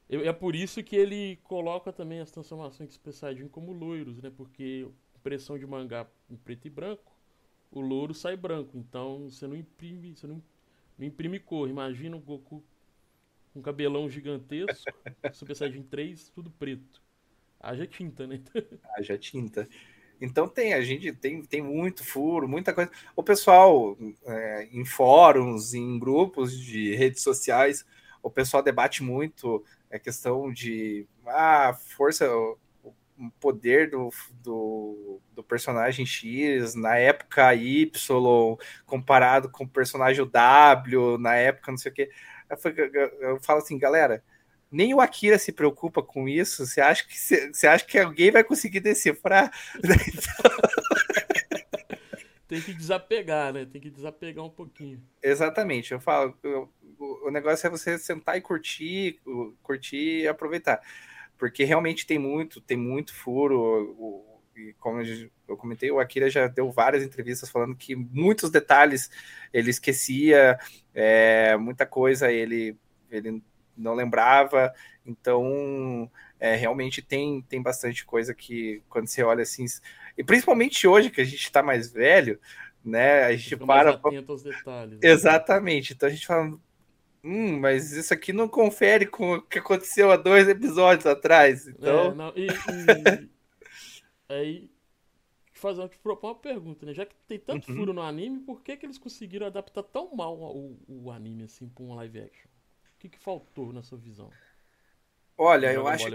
[0.09, 4.31] É por isso que ele coloca também as transformações de Super Saiyajin como loiros, né?
[4.37, 4.87] Porque
[5.17, 7.13] impressão de mangá em preto e branco,
[7.71, 8.77] o louro sai branco.
[8.77, 10.41] Então você não imprime, você não,
[10.99, 11.69] não imprime cor.
[11.69, 12.63] Imagina o Goku
[13.55, 14.93] um cabelão gigantesco,
[15.33, 17.03] Super Saiyajin 3, tudo preto.
[17.61, 18.41] Haja tinta, né?
[18.97, 19.69] Haja tinta.
[20.21, 22.91] Então tem, a gente tem, tem muito furo, muita coisa.
[23.17, 27.85] O pessoal é, em fóruns, em grupos de redes sociais,
[28.23, 32.57] o pessoal debate muito a questão de ah, força, o
[33.41, 34.11] poder do,
[34.43, 41.79] do, do, personagem X na época Y comparado com o personagem W na época não
[41.79, 42.09] sei o eu
[43.41, 44.23] falo assim, galera,
[44.71, 46.67] nem o Akira se preocupa com isso.
[46.67, 49.53] Você acha que você acha que alguém vai conseguir decifrar?
[52.49, 53.65] Tem que desapegar, né?
[53.65, 55.03] Tem que desapegar um pouquinho.
[55.23, 55.93] Exatamente.
[55.93, 59.19] Eu falo, eu, o negócio é você sentar e curtir,
[59.63, 60.79] curtir e aproveitar,
[61.39, 63.59] porque realmente tem muito, tem muito furo.
[63.99, 65.01] O, e como
[65.49, 69.11] eu comentei, o Akira já deu várias entrevistas falando que muitos detalhes
[69.53, 70.59] ele esquecia,
[70.95, 72.77] é, muita coisa ele,
[73.11, 73.43] ele
[73.77, 74.73] não lembrava,
[75.07, 79.65] então é, realmente tem, tem bastante coisa que quando você olha assim,
[80.17, 82.39] e principalmente hoje que a gente está mais velho,
[82.85, 83.25] né?
[83.25, 83.93] A gente para.
[84.43, 84.93] detalhes.
[84.93, 84.99] Né?
[85.03, 85.93] Exatamente.
[85.93, 86.59] Então a gente fala,
[87.23, 91.67] hum, mas isso aqui não confere com o que aconteceu há dois episódios atrás.
[91.67, 92.07] Então.
[92.07, 93.29] É, não, e, e,
[94.33, 94.71] aí,
[95.53, 96.95] fazer te propor uma pergunta, né?
[96.95, 97.77] Já que tem tanto uhum.
[97.77, 101.69] furo no anime, por que, que eles conseguiram adaptar tão mal o, o anime assim
[101.69, 102.49] para um live action?
[102.97, 104.31] O que, que faltou na sua visão?
[105.37, 106.07] Olha, eu acho.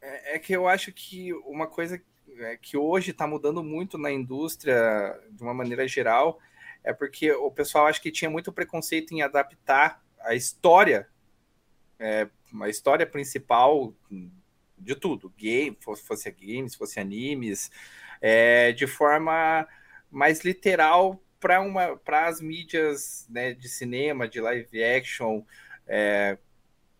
[0.00, 2.00] É, é, que eu acho que uma coisa
[2.38, 6.38] é, que hoje está mudando muito na indústria, de uma maneira geral,
[6.84, 11.08] é porque o pessoal acha que tinha muito preconceito em adaptar a história,
[11.98, 12.28] é,
[12.60, 13.94] a história principal
[14.78, 17.70] de tudo, game, fosse, games, fosse animes,
[18.20, 19.66] é, de forma
[20.10, 25.42] mais literal para as mídias né, de cinema, de live action,
[25.86, 26.38] é,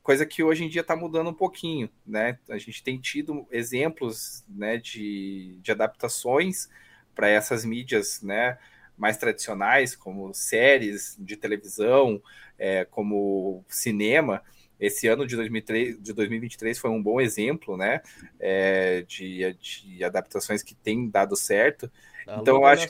[0.03, 2.39] coisa que hoje em dia está mudando um pouquinho, né?
[2.49, 6.69] A gente tem tido exemplos né, de, de adaptações
[7.13, 8.57] para essas mídias né,
[8.97, 12.23] mais tradicionais, como séries de televisão,
[12.57, 14.45] é, como cinema.
[14.79, 18.03] Esse ano de, 2003, de 2023 foi um bom exemplo né,
[18.39, 21.91] é, de, de adaptações que têm dado certo.
[22.27, 22.87] Alô, então, eu acho.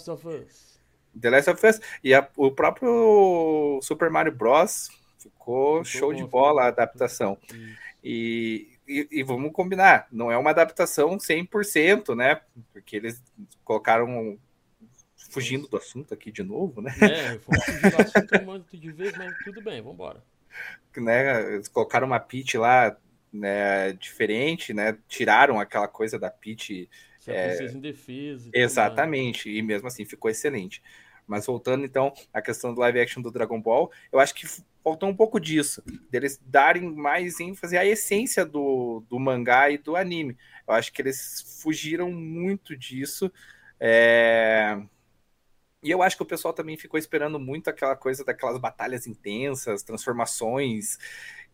[1.18, 1.81] The Last of Us.
[2.05, 4.90] E a, o próprio Super Mario Bros
[5.27, 7.37] Ficou show de bola a adaptação.
[8.03, 12.40] E, e, e, vamos combinar, não é uma adaptação 100%, né?
[12.72, 13.22] Porque eles
[13.64, 14.38] colocaram.
[15.31, 16.94] Fugindo do assunto aqui de novo, né?
[17.03, 20.22] É, fugir do assunto de vez, mas tudo bem, vamos embora.
[20.96, 22.96] Né, eles colocaram uma pitch lá
[23.32, 24.96] né, diferente, né?
[25.08, 26.88] Tiraram aquela coisa da pitch.
[27.26, 28.50] É, em defesa.
[28.54, 30.82] Exatamente, e mesmo assim ficou excelente.
[31.26, 34.46] Mas voltando então à questão do live action do Dragon Ball, eu acho que
[34.82, 39.96] faltou um pouco disso, deles darem mais ênfase à essência do, do mangá e do
[39.96, 40.36] anime.
[40.66, 43.30] Eu acho que eles fugiram muito disso.
[43.80, 44.80] É...
[45.82, 49.82] E eu acho que o pessoal também ficou esperando muito aquela coisa daquelas batalhas intensas,
[49.82, 50.98] transformações,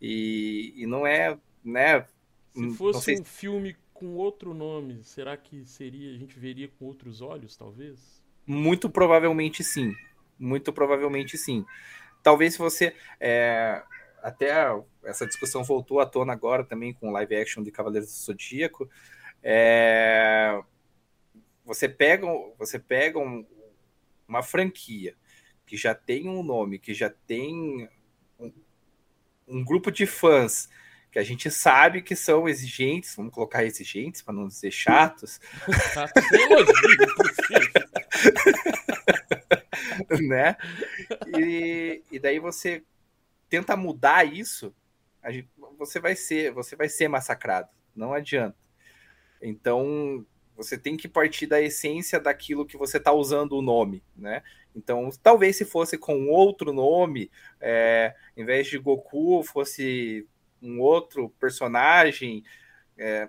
[0.01, 2.07] e, e não é, né?
[2.55, 7.21] Se fosse um filme com outro nome, será que seria a gente veria com outros
[7.21, 8.23] olhos, talvez?
[8.47, 9.95] Muito provavelmente sim.
[10.39, 11.65] Muito provavelmente sim.
[12.23, 12.95] Talvez se você.
[13.21, 13.83] É,
[14.23, 14.53] até
[15.05, 18.89] essa discussão voltou à tona agora também com o live action de Cavaleiros do Zodíaco.
[19.43, 20.61] É,
[21.65, 22.27] você pega,
[22.59, 23.45] você pega um,
[24.33, 25.15] uma franquia
[25.67, 27.89] que já tem um nome, que já tem
[28.39, 28.53] um,
[29.47, 30.69] um, grupo de fãs
[31.11, 35.39] que a gente sabe que são exigentes, vamos colocar exigentes para não dizer chatos.
[40.29, 40.57] Né?
[41.39, 42.83] E, e daí você
[43.49, 44.75] tenta mudar isso,
[45.29, 47.69] gente, você vai ser, você vai ser massacrado.
[47.95, 48.57] Não adianta.
[49.41, 50.25] Então
[50.57, 54.43] você tem que partir da essência daquilo que você está usando o nome, né?
[54.75, 60.27] Então, talvez se fosse com outro nome, é, em vez de Goku, fosse
[60.63, 62.43] um outro personagem,
[62.97, 63.29] é,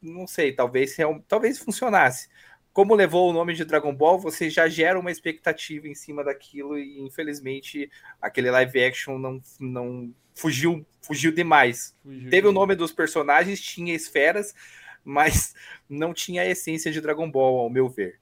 [0.00, 2.28] não sei, talvez, talvez funcionasse
[2.76, 6.78] como levou o nome de Dragon Ball, você já gera uma expectativa em cima daquilo
[6.78, 11.96] e infelizmente aquele live action não, não fugiu, fugiu demais.
[12.02, 12.50] Fugiu Teve demais.
[12.50, 14.54] o nome dos personagens, tinha esferas,
[15.06, 15.54] mas
[15.88, 18.20] não tinha a essência de Dragon Ball, ao meu ver.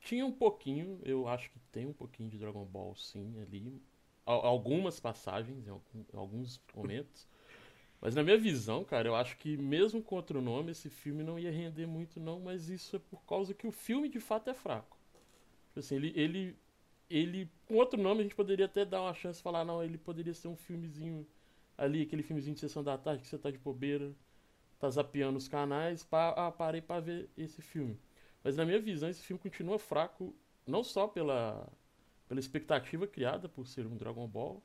[0.00, 3.80] Tinha um pouquinho, eu acho que tem um pouquinho de Dragon Ball sim ali.
[4.24, 7.28] Algumas passagens, em alguns momentos.
[8.00, 11.38] Mas na minha visão, cara, eu acho que mesmo com outro nome, esse filme não
[11.38, 14.54] ia render muito, não, mas isso é por causa que o filme de fato é
[14.54, 14.96] fraco.
[15.68, 16.56] Tipo assim, ele, ele,
[17.10, 17.48] ele.
[17.66, 20.34] Com outro nome a gente poderia até dar uma chance de falar, não, ele poderia
[20.34, 21.26] ser um filmezinho
[21.76, 24.12] ali, aquele filmezinho de sessão da tarde que você tá de bobeira,
[24.82, 27.96] tá zapeando os canais, pá, ah, parei pra ver esse filme.
[28.42, 30.34] Mas na minha visão, esse filme continua fraco,
[30.66, 31.68] não só pela,
[32.26, 34.60] pela expectativa criada por ser um Dragon Ball,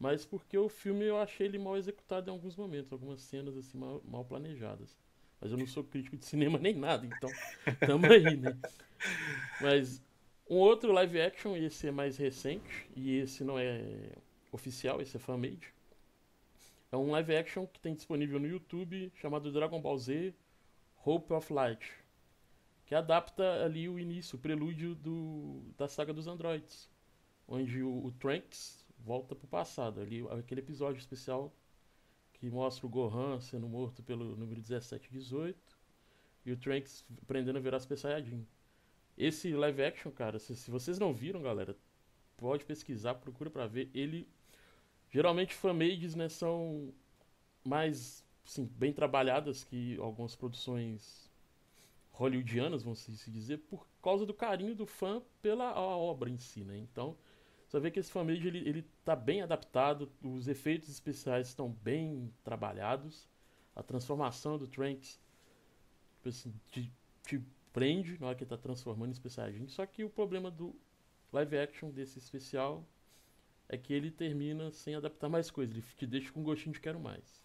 [0.00, 3.78] mas porque o filme eu achei ele mal executado em alguns momentos, algumas cenas assim
[3.78, 4.96] mal, mal planejadas.
[5.40, 7.30] Mas eu não sou crítico de cinema nem nada, então
[7.86, 8.58] tamo aí, né?
[9.60, 10.02] Mas
[10.50, 14.10] um outro live action, esse é mais recente, e esse não é
[14.50, 15.72] oficial, esse é fan-made.
[16.96, 20.34] É um live action que tem disponível no YouTube, chamado Dragon Ball Z
[21.04, 21.92] Hope of Light,
[22.86, 26.90] que adapta ali o início, o prelúdio do, da saga dos androids,
[27.46, 30.00] onde o, o Trunks volta pro passado.
[30.00, 31.54] Ali, aquele episódio especial
[32.32, 35.78] que mostra o Gohan sendo morto pelo número 1718
[36.46, 38.46] e o Trunks aprendendo a virar Super Saiyajin.
[39.18, 41.76] Esse live action, cara, se, se vocês não viram, galera,
[42.38, 43.90] pode pesquisar, procura para ver.
[43.92, 44.26] Ele
[45.16, 46.92] geralmente fanmades, né, são
[47.64, 51.30] mais assim, bem trabalhadas que algumas produções
[52.12, 56.76] hollywoodianas, vamos se dizer, por causa do carinho do fã pela obra em si, né?
[56.76, 57.16] Então,
[57.66, 62.30] você vê que esse fanmade ele, ele tá bem adaptado, os efeitos especiais estão bem
[62.44, 63.26] trabalhados,
[63.74, 65.18] a transformação do Trunks
[66.16, 69.66] tipo assim, te, te prende na hora que ele tá transformando em Saiyajin.
[69.68, 70.74] Só que o problema do
[71.32, 72.86] live action desse especial
[73.68, 75.74] é que ele termina sem adaptar mais coisas.
[75.74, 77.44] Ele te deixa com gostinho de quero mais.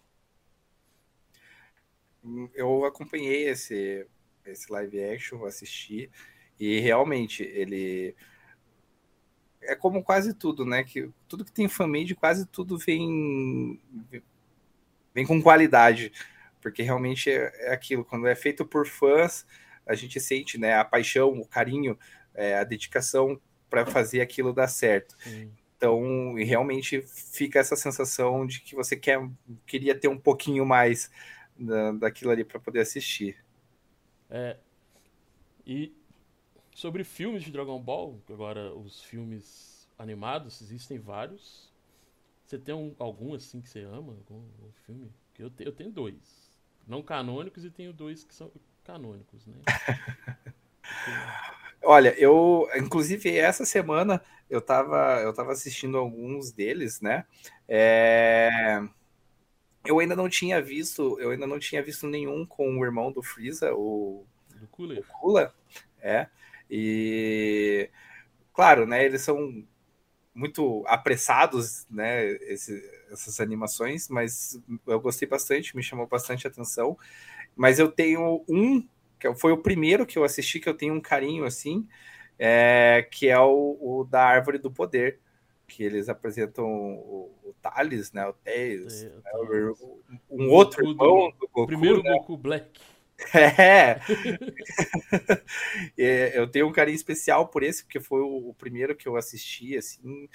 [2.54, 4.06] Eu acompanhei esse,
[4.44, 6.08] esse live action, assisti,
[6.58, 8.14] e realmente ele
[9.60, 10.84] é como quase tudo, né?
[10.84, 13.80] Que tudo que tem fanmade, quase tudo vem
[15.14, 16.12] vem com qualidade,
[16.60, 18.04] porque realmente é, é, aquilo.
[18.04, 19.44] Quando é feito por fãs,
[19.84, 20.74] a gente sente, né?
[20.76, 21.98] A paixão, o carinho,
[22.34, 25.16] é, a dedicação para fazer aquilo dar certo.
[25.24, 25.52] Sim.
[25.82, 29.20] Então, realmente fica essa sensação de que você quer,
[29.66, 31.10] queria ter um pouquinho mais
[31.58, 33.36] da, daquilo ali para poder assistir.
[34.30, 34.56] É.
[35.66, 35.92] E
[36.74, 41.70] Sobre filmes de Dragon Ball, agora os filmes animados, existem vários.
[42.46, 44.14] Você tem um, algum assim que você ama?
[44.14, 45.12] Algum, algum filme?
[45.38, 46.50] eu, te, eu tenho dois.
[46.86, 48.50] Não canônicos e tenho dois que são
[48.84, 49.56] canônicos, né?
[51.84, 57.24] Olha, eu, inclusive, essa semana eu tava, eu tava assistindo alguns deles, né?
[57.66, 58.50] É...
[59.82, 63.22] Eu ainda não tinha visto, eu ainda não tinha visto nenhum com o irmão do
[63.22, 64.98] Freeza, o, do Cooler.
[65.00, 65.54] o Kula,
[66.00, 66.26] é.
[66.70, 67.88] E
[68.52, 69.64] claro, né, eles são
[70.34, 72.78] muito apressados, né, esse,
[73.10, 76.98] essas animações, mas eu gostei bastante, me chamou bastante atenção.
[77.56, 78.86] Mas eu tenho um,
[79.18, 81.88] que foi o primeiro que eu assisti, que eu tenho um carinho assim,
[82.38, 85.20] é, que é o, o, da Árvore do Poder,
[85.66, 89.72] que eles apresentam o, o Thales, né, o Tails, é, né,
[90.30, 91.66] um outro irmão do Goku.
[91.66, 92.12] Primeiro né?
[92.12, 92.80] Goku Black.
[93.34, 94.00] É.
[95.96, 96.38] é.
[96.38, 100.28] eu tenho um carinho especial por esse, porque foi o, primeiro que eu assisti, assim,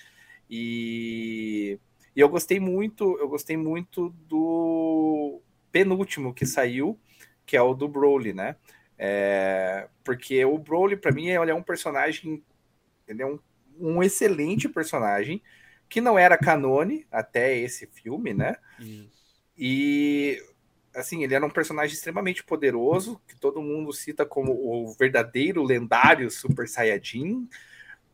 [0.49, 1.79] e,
[2.15, 6.99] e eu gostei muito, eu gostei muito do penúltimo que saiu,
[7.45, 8.55] que é o do Broly, né?
[8.97, 12.43] É, porque o Broly, para mim, ele é um personagem,
[13.07, 13.39] ele é um,
[13.79, 15.41] um excelente personagem,
[15.89, 18.55] que não era canone até esse filme, né?
[18.79, 19.17] Isso.
[19.57, 20.41] E
[20.93, 26.29] assim, ele era um personagem extremamente poderoso, que todo mundo cita como o verdadeiro lendário
[26.29, 27.47] Super Saiyajin.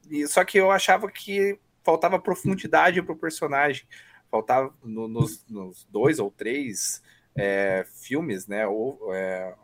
[0.10, 3.86] E só que eu achava que faltava profundidade para o personagem.
[4.30, 7.02] Faltava no, nos, nos, dois ou três
[7.36, 8.68] é, filmes, né?
[8.68, 9.56] Ou, é,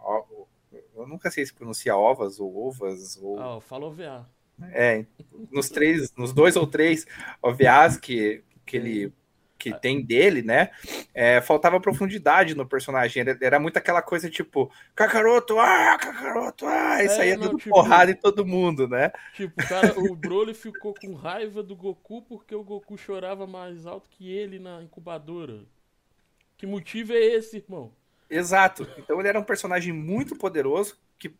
[1.00, 3.18] eu nunca sei se pronuncia ovas ou ovas.
[3.22, 3.40] Ou...
[3.40, 4.30] Ah, fala OVA.
[4.74, 5.06] É,
[5.52, 7.08] nos três, nos dois ou três
[7.42, 9.14] OVAs que, que ele
[9.60, 10.72] que tem dele, né?
[11.14, 13.20] É, faltava profundidade no personagem.
[13.22, 17.58] Era, era, muito aquela coisa tipo, Kakaroto, ah, Kakaroto, ah, isso é, aí é tudo
[17.58, 19.12] tipo, porrada em todo mundo, né?
[19.36, 24.10] Tipo, cara, o Broly ficou com raiva do Goku porque o Goku chorava mais alto
[24.10, 25.66] que ele na incubadora.
[26.58, 27.94] Que motivo é esse, irmão?
[28.30, 28.88] Exato.
[28.98, 31.34] Então ele era um personagem muito poderoso que,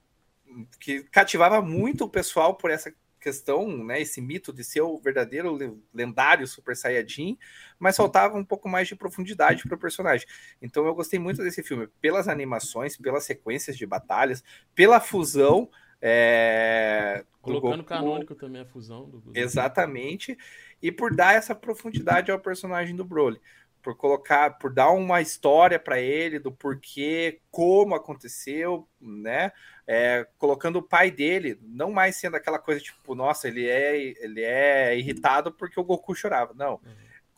[0.80, 5.58] que cativava muito o pessoal por essa questão, né, esse mito de ser o verdadeiro
[5.94, 7.38] lendário Super Saiyajin,
[7.78, 10.26] mas faltava um pouco mais de profundidade para o personagem.
[10.62, 15.70] Então eu gostei muito desse filme, pelas animações, pelas sequências de batalhas, pela fusão.
[16.02, 19.10] É, Colocando canônico também a fusão.
[19.10, 19.32] Do.
[19.36, 20.38] Exatamente.
[20.82, 23.40] E por dar essa profundidade ao personagem do Broly
[23.82, 29.52] por colocar, por dar uma história para ele do porquê, como aconteceu, né?
[29.88, 34.44] É, colocando o pai dele, não mais sendo aquela coisa tipo, nossa, ele é, ele
[34.44, 36.54] é irritado porque o Goku chorava.
[36.54, 36.80] Não.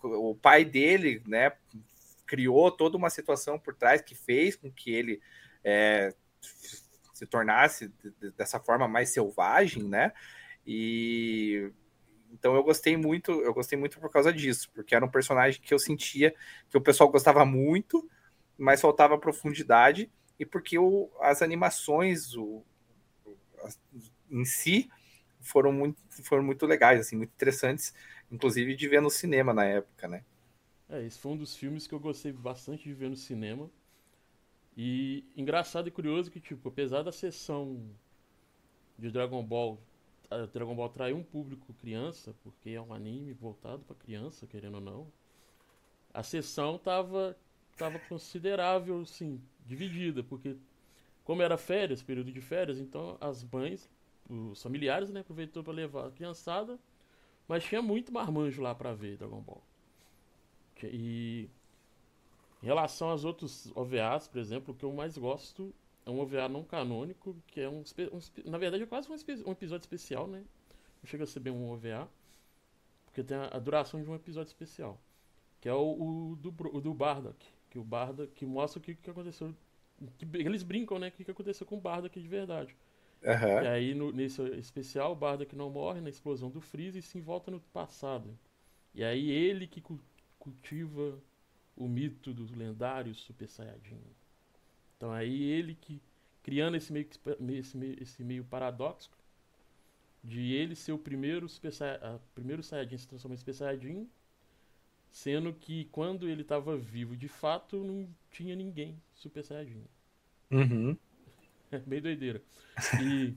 [0.03, 0.31] Uhum.
[0.31, 1.53] O pai dele, né,
[2.25, 5.21] criou toda uma situação por trás que fez com que ele
[5.63, 6.13] é,
[7.13, 7.93] se tornasse
[8.35, 10.11] dessa forma mais selvagem, né?
[10.65, 11.71] E
[12.41, 15.71] então eu gostei muito, eu gostei muito por causa disso, porque era um personagem que
[15.71, 16.33] eu sentia
[16.71, 18.09] que o pessoal gostava muito,
[18.57, 22.63] mas faltava profundidade, e porque o, as animações o,
[23.63, 23.79] as,
[24.31, 24.89] em si
[25.39, 27.93] foram muito, foram muito legais, assim, muito interessantes,
[28.31, 30.23] inclusive de ver no cinema na época, né?
[30.89, 33.69] É, esse foi um dos filmes que eu gostei bastante de ver no cinema.
[34.75, 37.85] E engraçado e curioso que, tipo, apesar da sessão
[38.97, 39.79] de Dragon Ball
[40.53, 44.81] Dragon Ball atrai um público criança, porque é um anime voltado para criança, querendo ou
[44.81, 45.11] não.
[46.13, 47.37] A sessão tava
[47.77, 50.55] tava considerável, sim, dividida, porque
[51.23, 53.89] como era férias, período de férias, então as mães,
[54.29, 56.79] os familiares, né, aproveitou para levar a criançada,
[57.47, 59.63] mas tinha muito marmanjo lá para ver Dragon Ball.
[60.83, 61.49] E
[62.61, 65.73] em relação aos outros OVAs, por exemplo, o que eu mais gosto
[66.05, 69.51] é um OVA não canônico, que é um, um na verdade é quase um, um,
[69.51, 70.43] episódio especial, né?
[71.01, 72.09] Não chega a ser bem um OVA,
[73.05, 74.99] porque tem a, a duração de um episódio especial,
[75.59, 78.95] que é o, o do, o do Bardock, que o Bardock que mostra o que,
[78.95, 79.53] que aconteceu,
[80.17, 82.75] que eles brincam, né, o que, que aconteceu com o Bardock de verdade.
[83.23, 83.63] Uhum.
[83.63, 87.21] E aí, no, nesse especial, o Bardock não morre na explosão do Freeza e sim
[87.21, 88.35] volta no passado.
[88.95, 89.81] E aí ele que
[90.39, 91.19] cultiva
[91.75, 94.01] o mito do lendário Super Saiyajin.
[95.01, 95.99] Então aí ele que
[96.43, 97.09] criando esse meio,
[97.57, 99.09] esse meio, esse meio paradoxo
[100.23, 104.07] de ele ser o primeiro Super Saiyajin, primeiro Saiyajin se transformar em Super Saiyajin,
[105.11, 109.83] sendo que quando ele estava vivo de fato não tinha ninguém Super Saiyajin.
[110.51, 110.95] Uhum.
[111.71, 112.43] É bem doideira.
[113.01, 113.33] E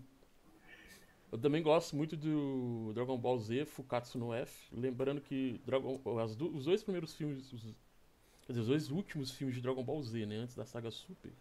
[1.33, 4.67] eu também gosto muito do Dragon Ball Z, Fukatsu no F.
[4.75, 5.99] Lembrando que Dragon,
[6.37, 7.62] do, os dois primeiros filmes, os,
[8.43, 11.33] quer dizer, os dois últimos filmes de Dragon Ball Z, né, antes da saga Super,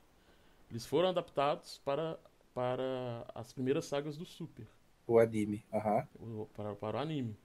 [0.74, 2.19] eles foram adaptados para,
[2.51, 4.67] para as primeiras sagas do Super.
[5.05, 6.07] O anime, aham.
[6.19, 6.45] Uhum.
[6.55, 7.38] Para, para o anime.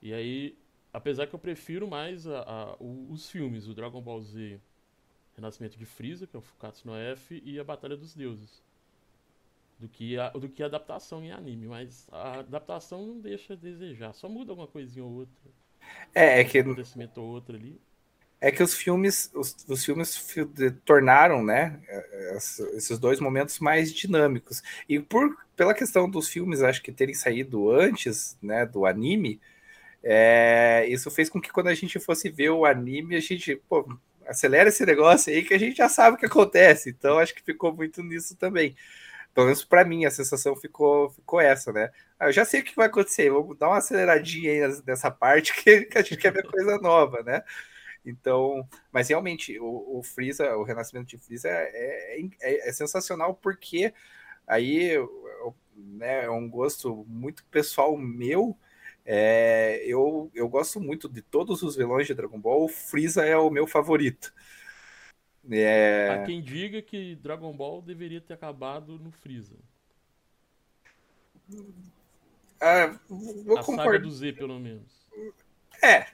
[0.00, 0.58] E aí,
[0.90, 4.58] apesar que eu prefiro mais a, a, os filmes, o Dragon Ball Z
[5.36, 8.62] Renascimento de Freeza, que é o Fukatsu no F, e a Batalha dos Deuses
[9.78, 13.56] do que a, do que a adaptação em anime, mas a adaptação não deixa a
[13.56, 15.50] desejar, só muda alguma coisinha ou outra.
[16.14, 17.80] É, é que um acontecimento ou outro ali.
[18.44, 20.20] É que os filmes, os, os filmes
[20.84, 21.78] tornaram, né,
[22.74, 24.60] esses dois momentos mais dinâmicos.
[24.88, 29.40] E por pela questão dos filmes, acho que terem saído antes, né, do anime,
[30.02, 33.88] é, isso fez com que quando a gente fosse ver o anime, a gente, pô,
[34.26, 36.90] acelera esse negócio aí que a gente já sabe o que acontece.
[36.90, 38.74] Então acho que ficou muito nisso também.
[39.34, 41.90] Pelo menos para mim, a sensação ficou, ficou essa, né?
[42.18, 45.54] Ah, eu já sei o que vai acontecer, vamos dar uma aceleradinha aí nessa parte
[45.62, 47.42] que, que a gente quer ver coisa nova, né?
[48.04, 53.34] Então, mas realmente, o, o Freeza, o renascimento de Freeza é, é, é, é sensacional
[53.34, 53.94] porque
[54.46, 54.96] aí
[55.76, 58.56] né, é um gosto muito pessoal meu.
[59.04, 62.64] É, eu, eu gosto muito de todos os vilões de Dragon Ball.
[62.64, 64.32] O Freeza é o meu favorito.
[65.50, 66.08] É...
[66.10, 69.56] Há quem diga que Dragon Ball deveria ter acabado no Freeza.
[72.60, 75.04] Ah, vou A saga do Z, pelo menos.
[75.82, 76.06] É,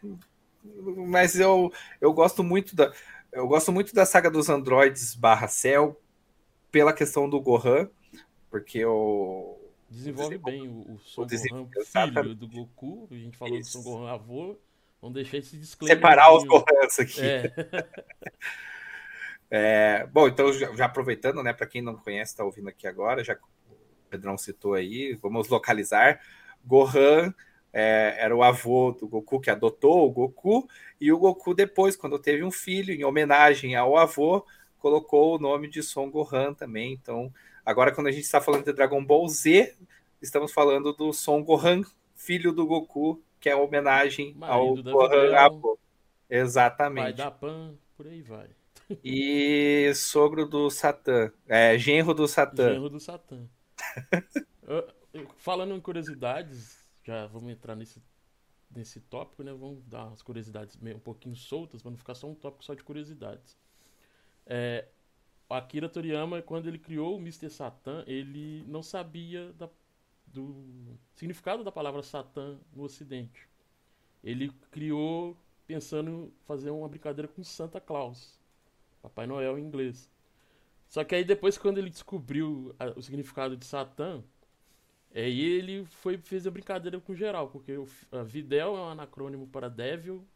[0.62, 2.92] mas eu, eu gosto muito da
[3.32, 6.00] eu gosto muito da saga dos androides barra Cell
[6.70, 7.88] pela questão do Gohan,
[8.50, 11.68] porque o desenvolve bem o, o Son Gohan
[12.12, 13.78] filho do Goku, a gente falou Isso.
[13.78, 14.58] do Son Gohan avô,
[15.00, 15.96] vamos deixar esse disclaimer.
[15.96, 17.20] Separar os Gohans aqui.
[17.22, 17.52] É.
[19.50, 23.24] É, bom, então já, já aproveitando, né, para quem não conhece, está ouvindo aqui agora,
[23.24, 23.76] já que o
[24.10, 26.20] Pedrão citou aí, vamos localizar.
[26.64, 27.32] Gohan
[27.78, 30.68] é, era o avô do Goku que adotou o Goku,
[31.00, 34.44] e o Goku depois, quando teve um filho, em homenagem ao avô,
[34.78, 36.92] colocou o nome de Son Gohan também.
[36.92, 37.32] Então,
[37.64, 39.76] agora quando a gente está falando de Dragon Ball Z,
[40.20, 41.82] estamos falando do Son Gohan,
[42.16, 45.78] filho do Goku, que é homenagem Marido ao Gohan avô.
[46.28, 47.04] Exatamente.
[47.04, 48.48] Pai da Pan, por aí vai.
[49.04, 51.30] E sogro do Satã.
[51.46, 52.74] É, genro do Satã.
[52.74, 53.46] Genro do Satã.
[55.38, 56.77] Falando em curiosidades,
[57.08, 58.02] já vamos entrar nesse,
[58.70, 59.52] nesse tópico, né?
[59.52, 62.74] Vamos dar umas curiosidades meio um pouquinho soltas, para não ficar só um tópico só
[62.74, 63.56] de curiosidades.
[64.46, 64.86] É,
[65.48, 67.48] Akira Toriyama, quando ele criou o Mr.
[67.48, 69.70] Satan, ele não sabia da,
[70.26, 73.48] do significado da palavra Satan no Ocidente.
[74.22, 75.34] Ele criou
[75.66, 78.38] pensando em fazer uma brincadeira com Santa Claus.
[79.00, 80.10] Papai Noel em inglês.
[80.88, 84.22] Só que aí depois quando ele descobriu o significado de Satã,
[85.14, 89.46] aí ele foi fez a brincadeira com geral, porque o a Videl é um anacrônimo
[89.48, 90.26] para Devil.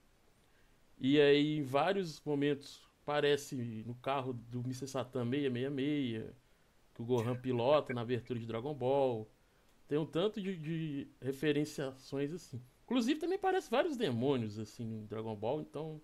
[0.99, 3.57] E aí em vários momentos parece
[3.87, 4.87] no carro do Mr.
[4.87, 6.33] Satan 666,
[6.95, 9.29] que o Gohan pilota na abertura de Dragon Ball.
[9.89, 12.61] Tem um tanto de, de referenciações assim.
[12.85, 16.01] Inclusive também parece vários demônios assim no Dragon Ball, então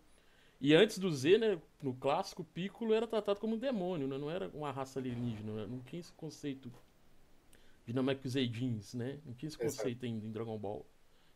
[0.60, 4.18] e antes do Z, né, no clássico, Piccolo era tratado como um demônio, né?
[4.18, 6.72] não era uma raça alienígena, não tinha esse conceito
[7.88, 9.18] de Namekusei-Jeans, né?
[9.24, 10.86] Não tinha esse conceito ainda em Dragon Ball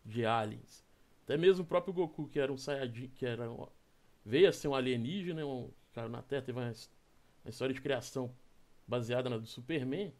[0.04, 0.84] de aliens.
[1.24, 3.66] Até mesmo o próprio Goku, que era um Saiyajin, que era um,
[4.22, 8.30] veio a ser um alienígena, um cara na Terra, teve uma, uma história de criação
[8.86, 10.12] baseada na do Superman.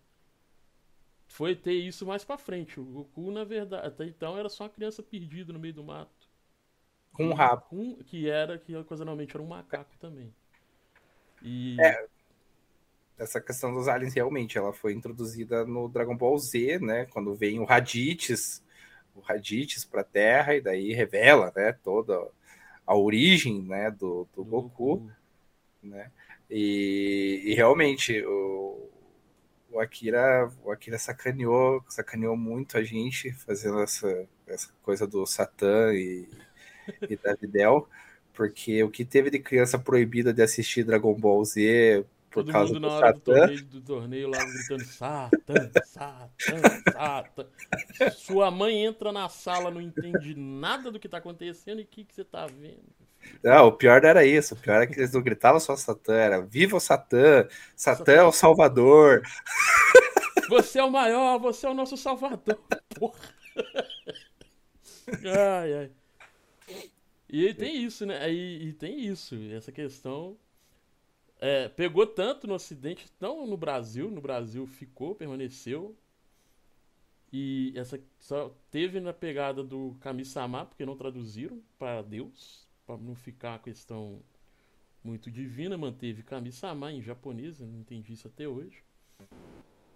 [1.26, 2.80] Foi ter isso mais para frente.
[2.80, 6.30] O Goku, na verdade, até então era só uma criança perdida no meio do mato.
[7.12, 7.66] Com um rabo.
[7.70, 10.34] Um, que era, que ocasionalmente era um macaco também.
[11.42, 11.76] E...
[11.78, 12.08] É,
[13.22, 17.06] essa questão dos aliens realmente, ela foi introduzida no Dragon Ball Z, né?
[17.06, 18.62] Quando vem o Raditz,
[19.14, 22.18] o Raditz para a Terra, e daí revela, né, toda
[22.86, 25.12] a origem, né, do, do, Goku, Goku,
[25.82, 26.10] né?
[26.50, 28.90] E, e realmente o,
[29.70, 35.92] o, Akira, o Akira sacaneou, sacaneou muito a gente fazendo essa, essa coisa do Satã
[35.94, 36.28] e
[37.08, 37.88] e da Videl,
[38.32, 42.72] porque o que teve de criança proibida de assistir Dragon Ball Z por Todo causa
[42.72, 47.46] mundo do na hora do torneio, do torneio lá gritando Satã, Satã, Satã.
[48.12, 52.04] Sua mãe entra na sala, não entende nada do que tá acontecendo e o que,
[52.04, 52.82] que você tá vendo?
[53.42, 54.54] Não, o pior não era isso.
[54.54, 57.46] O pior era que eles não gritavam só Satã, era Viva o Satã!
[57.76, 59.22] Satã é o Salvador!
[60.48, 62.58] Você é o maior, você é o nosso salvador,
[62.94, 63.18] porra.
[65.24, 65.90] Ai, ai.
[67.28, 68.18] E aí tem isso, né?
[68.18, 70.36] Aí, e tem isso, essa questão.
[71.44, 74.08] É, pegou tanto no Ocidente, não no Brasil.
[74.08, 75.96] No Brasil ficou, permaneceu.
[77.32, 83.16] E essa só teve na pegada do Kami-sama, porque não traduziram para Deus, para não
[83.16, 84.22] ficar a questão
[85.02, 85.76] muito divina.
[85.76, 88.84] Manteve Kami-sama em japonês, eu não entendi isso até hoje.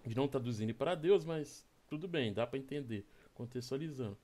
[0.05, 4.17] De não traduzindo para Deus, mas tudo bem, dá para entender, contextualizando.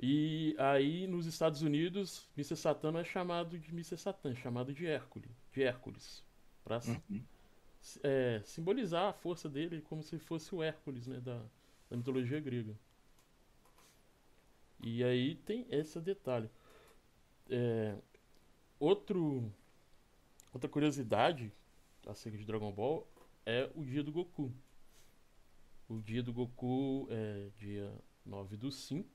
[0.00, 2.56] E aí nos Estados Unidos, Mr.
[2.56, 3.96] Satan não é chamado de Mr.
[3.96, 6.24] Satan, é chamado de Hércules, de Hércules,
[6.64, 6.80] para
[8.44, 11.42] simbolizar a força dele como se fosse o Hércules, né, da,
[11.90, 12.76] da mitologia grega.
[14.82, 16.50] E aí tem esse detalhe.
[17.48, 17.96] É,
[18.78, 19.52] outro,
[20.52, 21.52] outra curiosidade
[22.06, 23.06] acerca de Dragon Ball
[23.46, 24.52] é o dia do Goku.
[25.88, 27.92] O dia do Goku é dia
[28.24, 29.08] 9 do 5.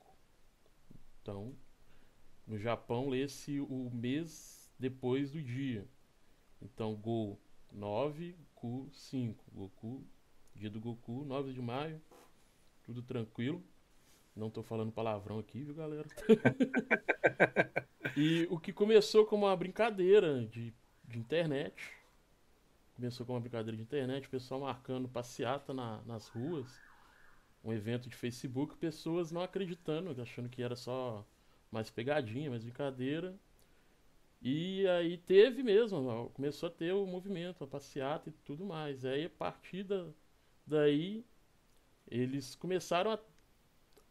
[1.21, 1.53] Então,
[2.45, 5.87] no Japão, lê-se o mês depois do dia.
[6.61, 7.37] Então, Go
[7.71, 9.43] 9, Ku 5.
[9.53, 10.03] Goku,
[10.55, 12.01] dia do Goku, 9 de maio.
[12.83, 13.63] Tudo tranquilo.
[14.35, 16.07] Não tô falando palavrão aqui, viu, galera?
[18.15, 20.73] e o que começou como uma brincadeira de,
[21.07, 21.91] de internet.
[22.95, 26.79] Começou como uma brincadeira de internet, o pessoal marcando passeata na, nas ruas.
[27.63, 31.25] Um evento de Facebook, pessoas não acreditando, achando que era só
[31.71, 33.35] mais pegadinha, mais brincadeira.
[34.41, 39.03] E aí teve mesmo, começou a ter o movimento, a passeata e tudo mais.
[39.05, 40.07] Aí a partir da,
[40.65, 41.25] daí
[42.09, 43.19] eles começaram a,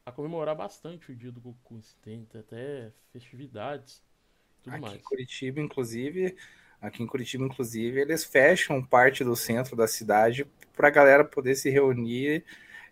[0.06, 1.80] a comemorar bastante o dia do Goku.
[2.02, 4.02] Tem até festividades
[4.62, 4.98] tudo aqui mais.
[4.98, 6.36] em Curitiba, inclusive,
[6.80, 11.54] aqui em Curitiba, inclusive, eles fecham parte do centro da cidade para a galera poder
[11.56, 12.44] se reunir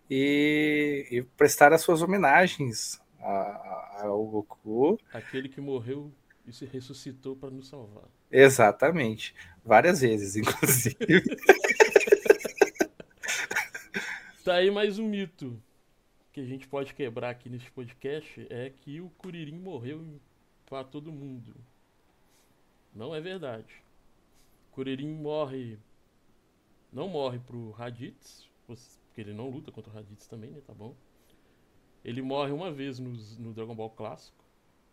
[0.09, 4.99] e, e prestar as suas homenagens a- a- ao Goku.
[5.11, 6.13] Aquele que morreu
[6.47, 8.09] e se ressuscitou para nos salvar.
[8.31, 9.35] Exatamente.
[9.63, 11.23] Várias vezes, inclusive.
[14.43, 15.61] Tá aí mais um mito
[16.31, 20.19] que a gente pode quebrar aqui nesse podcast é que o Kuririn morreu
[20.65, 21.55] para todo mundo.
[22.93, 23.83] Não é verdade.
[24.71, 25.79] Kuririn morre
[26.95, 30.95] não morre pro Raditz, porque ele não luta contra o Raditz também, né, tá bom?
[32.05, 34.45] Ele morre uma vez no, no Dragon Ball clássico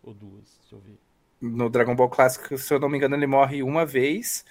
[0.03, 0.99] ou duas, deixa eu ver.
[1.43, 4.45] No Dragon Ball Clássico, se eu não me engano, ele morre uma vez,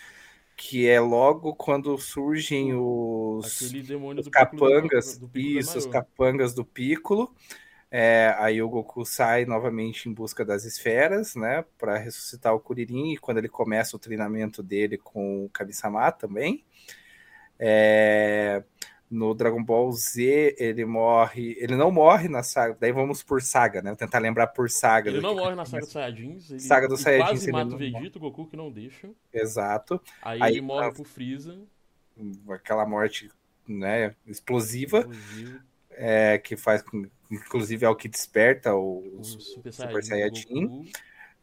[0.58, 5.86] que é logo quando surgem os, demônio os do Piccolo capangas, do Piccolo isso, os
[5.86, 7.34] capangas do Piccolo.
[7.90, 13.14] É, aí o Goku sai novamente em busca das esferas, né, para ressuscitar o Kuririn,
[13.14, 16.64] e quando ele começa o treinamento dele com o Kami-sama também.
[17.58, 18.64] É,
[19.12, 21.58] no Dragon Ball Z, ele morre.
[21.60, 22.78] Ele não morre na saga.
[22.80, 23.90] Daí vamos por saga, né?
[23.92, 25.10] Vou tentar lembrar por saga.
[25.10, 27.78] Ele não morre na saga dos Saiyajins, ele, Saga dos Saiyajins, quase ele mata o
[27.78, 29.10] Vegeta, o Goku que não deixa.
[29.34, 30.02] Exato.
[30.22, 31.60] Aí, Aí ele morre tá- pro Freeza.
[32.50, 33.30] Aquela morte
[33.68, 35.08] né, explosiva,
[35.92, 36.82] é, que faz.
[36.82, 40.90] com- Inclusive é o que desperta o, o Super, Super Saiyajin.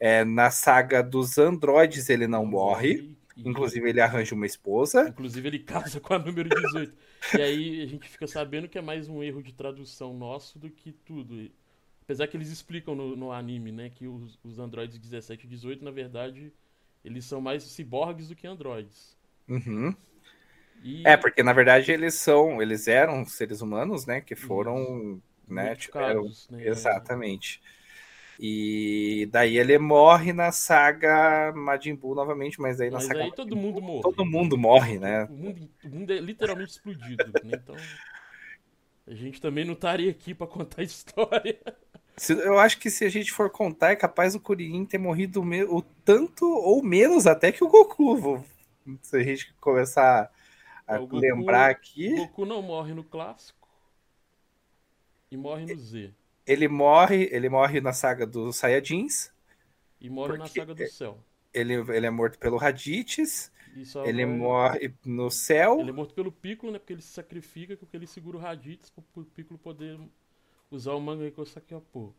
[0.01, 3.17] É, na saga dos androides ele não morre.
[3.45, 5.09] Inclusive ele arranja uma esposa.
[5.09, 6.93] Inclusive ele casa com a número 18.
[7.37, 10.69] e aí a gente fica sabendo que é mais um erro de tradução nosso do
[10.71, 11.51] que tudo.
[12.03, 15.85] Apesar que eles explicam no, no anime, né, que os, os androides 17 e 18,
[15.85, 16.53] na verdade,
[17.05, 19.17] eles são mais ciborgues do que androides.
[19.49, 19.95] Uhum.
[20.83, 24.21] E É, porque na verdade eles são, eles eram seres humanos, né?
[24.21, 25.75] Que foram, né?
[25.75, 26.67] Tiveram, né?
[26.67, 27.61] exatamente.
[28.39, 33.33] E daí ele morre na saga Majin Buu novamente, mas aí na Mas saga aí
[33.35, 34.03] todo mundo morre.
[34.03, 35.25] todo mundo morre, né?
[35.25, 37.51] O mundo, o mundo é literalmente explodido, né?
[37.55, 37.75] Então,
[39.07, 41.59] a gente também não estaria aqui pra contar a história.
[42.31, 45.83] Eu acho que se a gente for contar, é capaz o Kuririn ter morrido o
[45.83, 48.45] tanto ou menos até que o Goku.
[49.03, 50.31] Se a gente começar
[50.87, 53.69] a É, o Goku- lembrar O aqui, Goku não morre no clássico
[55.31, 56.13] e morre no Z.
[56.49, 59.33] ele morre, ele morre na saga dos Saiyajins,
[60.01, 61.25] E morre na saga do céu.
[61.53, 63.51] ele, ele é morto pelo Raditz,
[64.03, 65.79] ele vai- morre no céu.
[65.79, 66.79] Ele é morto pelo Piccolo, né?
[66.79, 69.99] Porque ele se sacrifica, porque ele segura o Raditz pro, Piccolo poder
[70.71, 72.15] usar o Mangekyou Sakyapo.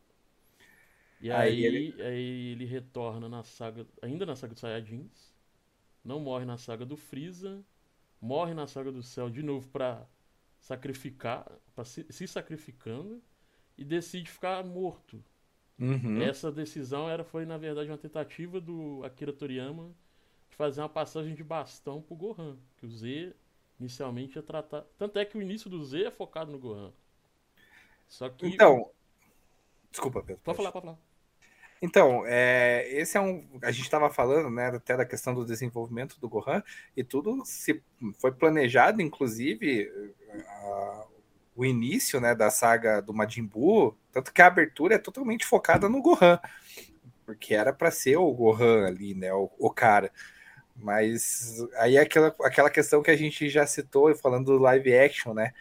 [1.20, 2.66] E Aí aí, aí, ele...
[2.66, 5.34] retorna na saga, ainda na saga dos Saiyajins.
[6.04, 7.64] Não morre na saga do Freeza.
[8.22, 10.08] morre na saga do céu de novo para
[10.60, 13.22] sacrificar, para se, se, sacrificando
[13.80, 15.24] e decide ficar morto.
[15.80, 16.22] Uhum.
[16.22, 19.96] Essa decisão era foi na verdade uma tentativa do Akira Toriyama
[20.50, 23.34] de fazer uma passagem de bastão pro Gohan, que o Z
[23.80, 26.92] inicialmente ia tratar, tanto é que o início do Z é focado no Gohan.
[28.10, 28.92] Só que Então,
[29.90, 30.42] desculpa, Pedro.
[30.44, 31.00] Pode falar, pode falar.
[31.82, 33.48] Então, é, esse é um.
[33.62, 36.62] A gente estava falando, né, até da questão do desenvolvimento do Gohan,
[36.98, 37.82] e tudo se
[38.18, 39.90] foi planejado, inclusive
[40.46, 41.08] a,
[41.60, 45.90] o início, né, da saga do Majin Buu, tanto que a abertura é totalmente focada
[45.90, 46.40] no Gohan,
[47.26, 50.10] porque era para ser o Gohan ali, né, o, o, cara.
[50.74, 55.34] Mas aí é aquela, aquela questão que a gente já citou falando do live action,
[55.34, 55.52] né?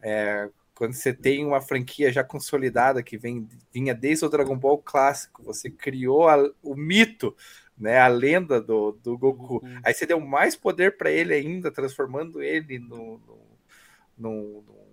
[0.00, 4.78] É, quando você tem uma franquia já consolidada que vem, vinha desde o Dragon Ball
[4.78, 7.36] clássico, você criou a, o mito,
[7.76, 9.54] né, a lenda do, do Goku.
[9.54, 9.80] Uhum.
[9.82, 13.58] Aí você deu mais poder para ele ainda, transformando ele no, no,
[14.16, 14.87] no, no,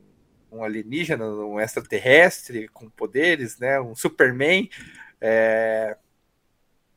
[0.64, 4.70] alienígena, um extraterrestre com poderes, né, um Superman.
[5.20, 5.98] É,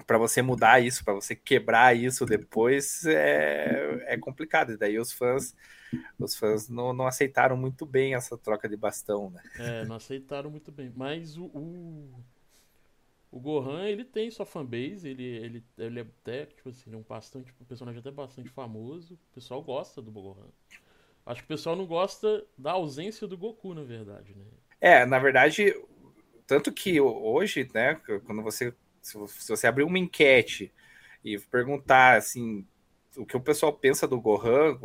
[0.07, 4.73] para você mudar isso, para você quebrar isso depois é, é complicado.
[4.73, 5.55] E daí os fãs
[6.19, 9.43] os fãs não, não aceitaram muito bem essa troca de bastão, né?
[9.59, 10.93] É, não aceitaram muito bem.
[10.95, 12.11] Mas o, o,
[13.31, 17.55] o Gohan, ele tem sua fanbase, ele, ele, ele é até, tipo assim, um bastante,
[17.61, 19.15] um personagem até bastante famoso.
[19.15, 20.49] O pessoal gosta do Gohan.
[21.29, 24.45] Acho que o pessoal não gosta da ausência do Goku, na verdade, né?
[24.81, 25.75] É, na verdade,
[26.47, 30.73] tanto que hoje, né, quando você se você abrir uma enquete
[31.25, 32.67] e perguntar assim
[33.17, 34.79] o que o pessoal pensa do Gohan,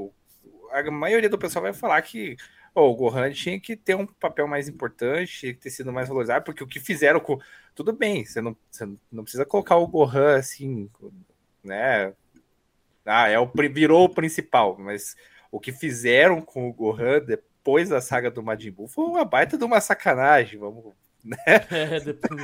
[0.71, 2.35] a maioria do pessoal vai falar que
[2.75, 6.09] oh, o Gohan tinha que ter um papel mais importante, tinha que ter sido mais
[6.09, 7.39] valorizado, porque o que fizeram com.
[7.75, 10.89] Tudo bem, você não, você não precisa colocar o Gohan assim,
[11.63, 12.13] né?
[13.05, 15.15] Ah, é o, virou o principal, mas
[15.53, 19.55] o que fizeram com o Gohan depois da saga do Majin Buu foi uma baita
[19.55, 20.95] de uma sacanagem, vamos.
[21.23, 21.37] Né?
[21.69, 22.41] É, depois,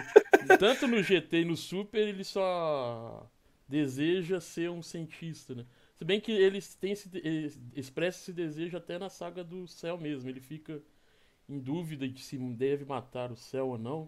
[0.60, 3.28] tanto no GT e no Super ele só
[3.68, 5.66] deseja ser um cientista, né?
[5.98, 9.98] Se bem que ele tem esse, ele expressa esse desejo até na saga do céu
[9.98, 10.30] mesmo.
[10.30, 10.80] Ele fica
[11.50, 14.08] em dúvida de se deve matar o céu ou não.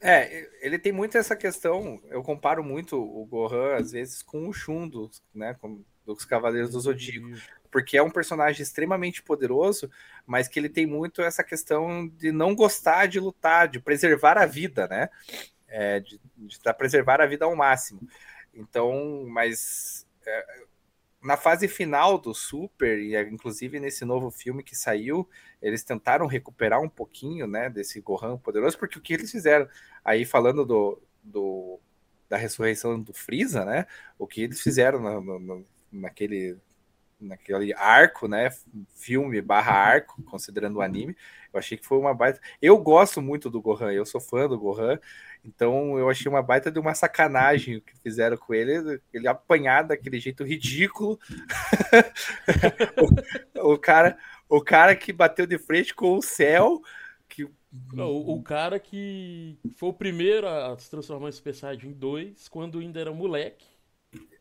[0.00, 2.00] É, ele tem muito essa questão.
[2.04, 5.54] Eu comparo muito o Gohan, às vezes, com o Shun, do, né?
[5.54, 7.26] Com, dos Cavaleiros do Zodíaco.
[7.74, 9.90] Porque é um personagem extremamente poderoso,
[10.24, 14.46] mas que ele tem muito essa questão de não gostar de lutar, de preservar a
[14.46, 15.08] vida, né?
[15.66, 18.00] É, de, de preservar a vida ao máximo.
[18.54, 20.64] Então, mas é,
[21.20, 25.28] na fase final do Super, e inclusive nesse novo filme que saiu,
[25.60, 29.68] eles tentaram recuperar um pouquinho, né, desse Gohan poderoso, porque o que eles fizeram,
[30.04, 31.80] aí falando do, do
[32.28, 33.84] da ressurreição do Freeza, né,
[34.16, 35.60] o que eles fizeram na,
[35.90, 36.56] naquele
[37.24, 38.50] naquele arco, né,
[38.94, 41.16] filme barra arco, considerando o anime,
[41.52, 42.40] eu achei que foi uma baita.
[42.60, 44.98] Eu gosto muito do Gohan, eu sou fã do Gohan,
[45.44, 49.82] então eu achei uma baita de uma sacanagem o que fizeram com ele, ele apanhar
[49.82, 51.18] daquele jeito ridículo.
[53.56, 54.16] o, o, cara,
[54.48, 56.80] o cara que bateu de frente com o céu,
[57.28, 62.48] que o, o, cara que foi o primeiro a se transformar em Super Saiyajin 2
[62.48, 63.73] quando ainda era moleque.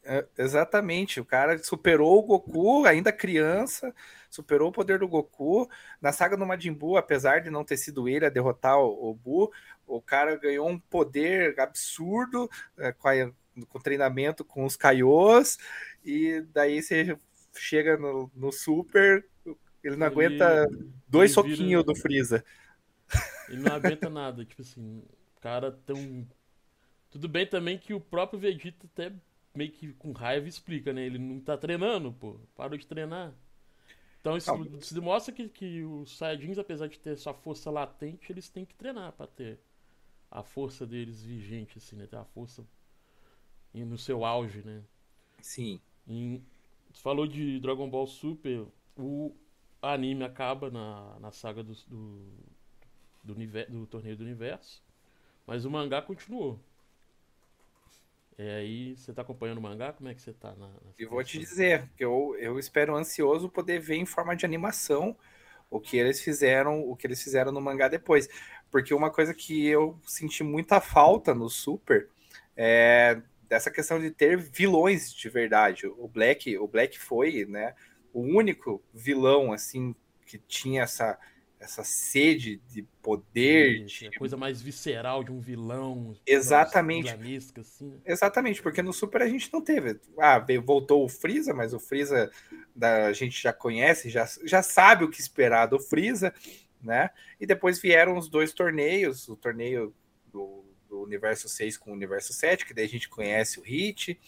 [0.06, 3.96] É, exatamente, o cara superou o Goku, ainda criança,
[4.30, 5.70] superou o poder do Goku.
[6.02, 9.14] Na saga do Majin Buu, apesar de não ter sido ele a derrotar o, o
[9.14, 9.52] Buu,
[9.88, 13.32] o cara ganhou um poder absurdo é, com, a,
[13.70, 15.58] com treinamento com os Kaios,
[16.04, 17.18] e daí você
[17.56, 19.26] chega no, no Super,
[19.84, 20.68] ele não ele, aguenta
[21.08, 22.44] dois soquinhos do Freeza.
[23.48, 25.04] Ele não aguenta nada, tipo assim,
[25.38, 26.28] o cara tão.
[27.10, 29.14] Tudo bem também que o próprio Vegeta até
[29.56, 31.06] meio que com raiva explica, né?
[31.06, 32.36] Ele não tá treinando, pô.
[32.56, 33.34] Parou de treinar.
[34.20, 38.50] Então isso, isso demonstra que, que os Saiyajins, apesar de ter sua força latente, eles
[38.50, 39.60] têm que treinar para ter
[40.32, 42.08] a força deles vigente, assim, né?
[42.08, 42.66] Ter a força
[43.74, 44.82] no seu auge, né?
[45.42, 45.80] Sim.
[46.08, 48.66] Você falou de Dragon Ball Super,
[48.98, 49.36] o
[49.82, 52.22] anime acaba na, na saga do, do,
[53.24, 53.36] do,
[53.70, 54.82] do Torneio do Universo,
[55.46, 56.60] mas o mangá continuou.
[58.38, 59.94] É, aí você tá acompanhando o mangá?
[59.94, 60.52] Como é que você tá?
[60.56, 64.36] Na, na e vou te dizer que eu, eu espero ansioso poder ver em forma
[64.36, 65.16] de animação
[65.70, 68.28] o que eles fizeram, o que eles fizeram no mangá depois.
[68.72, 72.10] Porque uma coisa que eu senti muita falta no Super
[72.56, 75.86] é dessa questão de ter vilões de verdade.
[75.86, 77.76] O Black, o Black foi, né,
[78.12, 81.20] o único vilão assim que tinha essa
[81.64, 84.08] essa sede de poder, de...
[84.08, 86.14] a coisa mais visceral de um vilão.
[86.26, 87.10] Exatamente.
[87.58, 88.02] Assim?
[88.06, 89.98] Exatamente, porque no Super a gente não teve.
[90.20, 92.30] Ah, voltou o Freeza, mas o Freeza
[92.76, 96.34] da, a gente já conhece, já, já sabe o que esperar do Freeza,
[96.82, 97.10] né?
[97.40, 99.96] E depois vieram os dois torneios, o torneio
[100.34, 104.20] do, do Universo 6 com o Universo 7, que daí a gente conhece o Hit,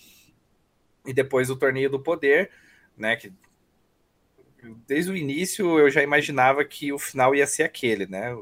[1.06, 2.50] e depois o torneio do Poder,
[2.98, 3.18] né?
[3.18, 3.34] Que
[4.88, 8.36] desde o início eu já imaginava que o final ia ser aquele, né?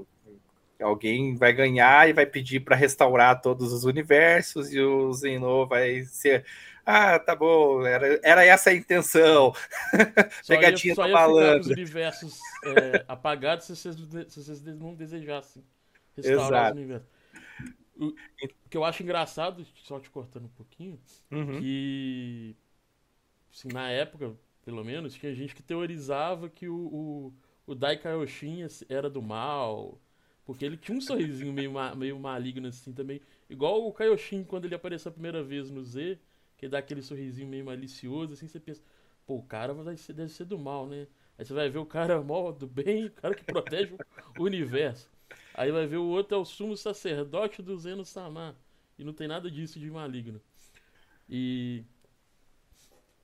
[0.82, 6.01] Alguém vai ganhar e vai pedir para restaurar todos os universos, e o Zeno vai
[6.03, 6.45] ser
[6.86, 9.53] ah, tá bom, era, era essa a intenção.
[10.41, 13.95] Só Pegadinha ia, só ia os universos é, apagados se vocês,
[14.28, 15.63] se vocês não desejassem
[16.15, 16.74] restaurar Exato.
[16.74, 17.07] os universos.
[17.95, 20.99] O, o, que eu acho engraçado, só te cortando um pouquinho,
[21.32, 21.59] uhum.
[21.61, 22.55] que
[23.53, 24.34] assim, na época,
[24.64, 27.34] pelo menos, tinha gente que teorizava que o, o,
[27.68, 29.99] o Dai Kaioshin era do mal,
[30.45, 33.22] porque ele tinha um sorrisinho meio, meio maligno assim também.
[33.49, 36.18] Igual o Kaioshin, quando ele apareceu a primeira vez no Z,
[36.57, 38.82] que dá aquele sorrisinho meio malicioso, assim, você pensa,
[39.26, 41.07] pô, o cara deve ser, deve ser do mal, né?
[41.38, 43.93] Aí você vai ver o cara mó do bem, o cara que protege
[44.38, 45.09] o universo.
[45.53, 48.55] Aí vai ver o outro é o sumo sacerdote do Zeno Samar.
[48.97, 50.41] E não tem nada disso de maligno.
[51.30, 51.84] E.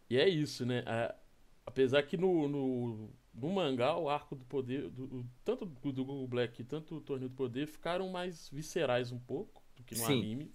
[0.09, 0.83] E é isso, né?
[1.69, 6.27] Apesar que no, no, no, mangá, o arco do poder, do, tanto do, do Google
[6.27, 10.19] Black tanto o Torneio do Poder, ficaram mais viscerais um pouco do que no Sim.
[10.19, 10.53] anime.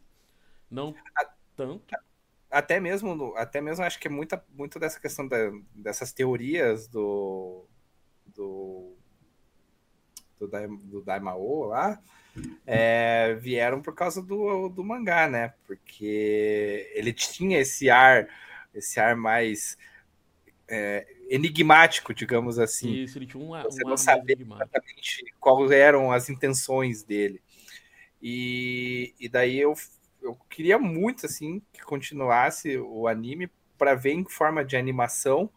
[0.70, 0.94] Não
[1.56, 1.94] tanto
[2.50, 5.36] até mesmo, até mesmo acho que é muita, muito dessa questão da,
[5.74, 7.64] dessas teorias do
[8.26, 8.96] do
[10.38, 12.00] do, do Daimao lá
[12.66, 15.54] é, vieram por causa do, do mangá, né?
[15.66, 18.28] Porque ele tinha esse ar,
[18.74, 19.78] esse ar mais
[20.68, 22.92] é, enigmático, digamos assim.
[22.92, 27.42] Isso, ele tinha um, Você um não sabia exatamente quais eram as intenções dele.
[28.22, 29.74] E, e daí eu
[30.24, 35.50] eu queria muito assim que continuasse o anime para ver em forma de animação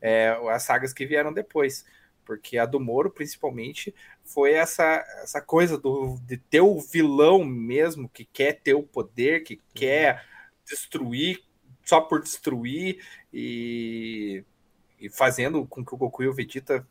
[0.00, 1.84] é, as sagas que vieram depois.
[2.24, 3.94] Porque a do Moro, principalmente,
[4.24, 9.42] foi essa, essa coisa do, de ter o vilão mesmo que quer ter o poder,
[9.42, 10.24] que quer
[10.64, 11.44] destruir
[11.84, 14.42] só por destruir e,
[14.98, 16.86] e fazendo com que o Goku e o Vegeta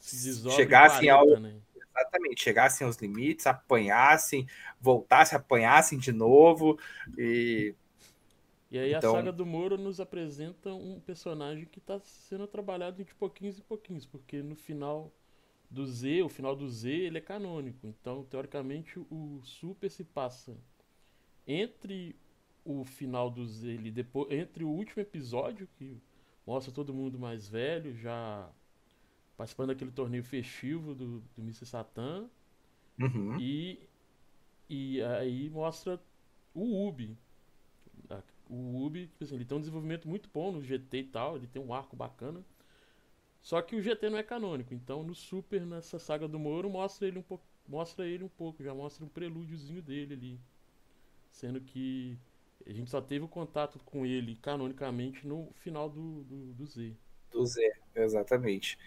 [0.00, 1.40] chegassem 40, ao.
[1.40, 1.60] Né?
[1.76, 4.48] Exatamente, chegassem aos limites, apanhassem,
[4.80, 6.78] voltassem, apanhassem de novo.
[7.16, 7.74] E,
[8.70, 9.12] e aí então...
[9.12, 13.62] a saga do Moro nos apresenta um personagem que está sendo trabalhado de pouquinhos em
[13.62, 15.12] pouquinhos, porque no final
[15.70, 17.86] do Z, o final do Z, ele é canônico.
[17.86, 20.56] Então, teoricamente, o Super se passa
[21.46, 22.16] entre
[22.64, 26.00] o final do Z, ele depois, entre o último episódio que
[26.46, 28.48] mostra todo mundo mais velho, já
[29.36, 31.66] participando daquele torneio festivo do, do Mr.
[31.66, 32.28] Satan.
[32.98, 33.38] Uhum.
[33.40, 33.88] E,
[34.68, 36.00] e aí mostra
[36.54, 37.16] o Ubi.
[38.48, 41.46] O Ubi, tipo assim, ele tem um desenvolvimento muito bom no GT e tal, ele
[41.46, 42.44] tem um arco bacana.
[43.40, 47.06] Só que o GT não é canônico, então no Super, nessa saga do Moro, mostra
[47.06, 50.40] ele um pouco, mostra ele um pouco, já mostra um prelúdiozinho dele ali.
[51.30, 52.16] Sendo que
[52.66, 56.94] a gente só teve o contato com ele canonicamente no final do, do, do Z.
[57.30, 58.78] Do Z, exatamente.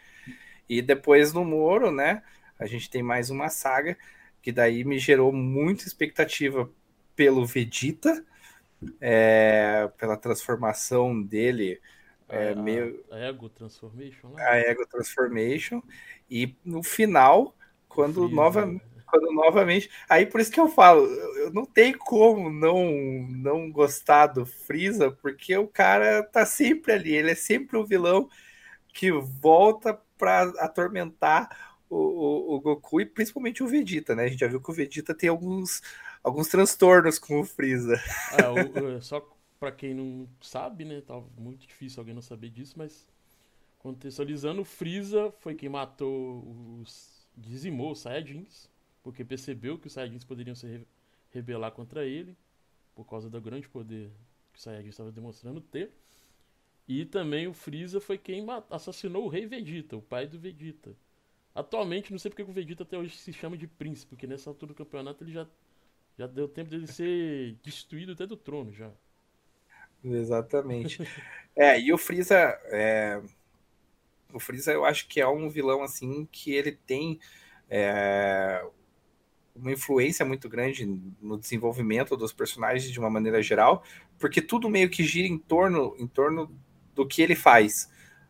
[0.67, 2.23] E depois no Moro, né?
[2.59, 3.97] A gente tem mais uma saga
[4.41, 6.69] que daí me gerou muita expectativa
[7.15, 8.25] pelo Vegeta,
[8.99, 11.79] é, pela transformação dele.
[12.29, 13.03] É, a, meio...
[13.11, 14.29] a Ego Transformation?
[14.29, 14.43] Né?
[14.43, 15.81] A Ego Transformation.
[16.29, 17.55] E no final,
[17.87, 19.89] quando novamente quando novamente.
[20.07, 22.91] Aí por isso que eu falo, eu não tenho como não
[23.29, 28.29] não gostar do Freeza, porque o cara tá sempre ali, ele é sempre o vilão
[28.93, 34.25] que volta para atormentar o, o, o, Goku e principalmente o Vegeta, né?
[34.25, 35.81] A gente já viu que o Vegeta tem alguns,
[36.23, 38.01] alguns transtornos com o Freeza.
[38.33, 39.25] É, o, só
[39.59, 41.01] para quem não sabe, né?
[41.01, 43.07] Tá muito difícil alguém não saber disso, mas
[43.79, 46.43] contextualizando, o Freeza foi quem matou
[46.81, 47.27] os.
[47.37, 48.67] dizimou os Saiyajins
[49.07, 50.85] porque percebeu que os Saiyajins poderiam se
[51.31, 52.35] rebelar contra ele,
[52.93, 54.11] por causa do grande poder
[54.51, 55.93] que o Saiyajin estava demonstrando ter.
[56.85, 60.93] E também o Freeza foi quem assassinou o rei Vegeta, o pai do Vegeta.
[61.55, 64.73] Atualmente, não sei porque o Vegeta até hoje se chama de príncipe, porque nessa altura
[64.73, 65.47] do campeonato ele já,
[66.17, 68.91] já deu tempo dele ser destruído até do trono já.
[70.03, 71.01] Exatamente.
[71.55, 72.35] é, e o Freeza.
[72.65, 73.23] É...
[74.33, 77.17] O Freeza eu acho que é um vilão assim que ele tem
[77.69, 78.65] é,
[79.59, 80.85] uma influência muito grande
[81.21, 83.83] no desenvolvimento dos personagens de uma maneira geral,
[84.19, 86.51] porque tudo meio que gira em torno, em torno
[86.93, 87.89] do que ele faz.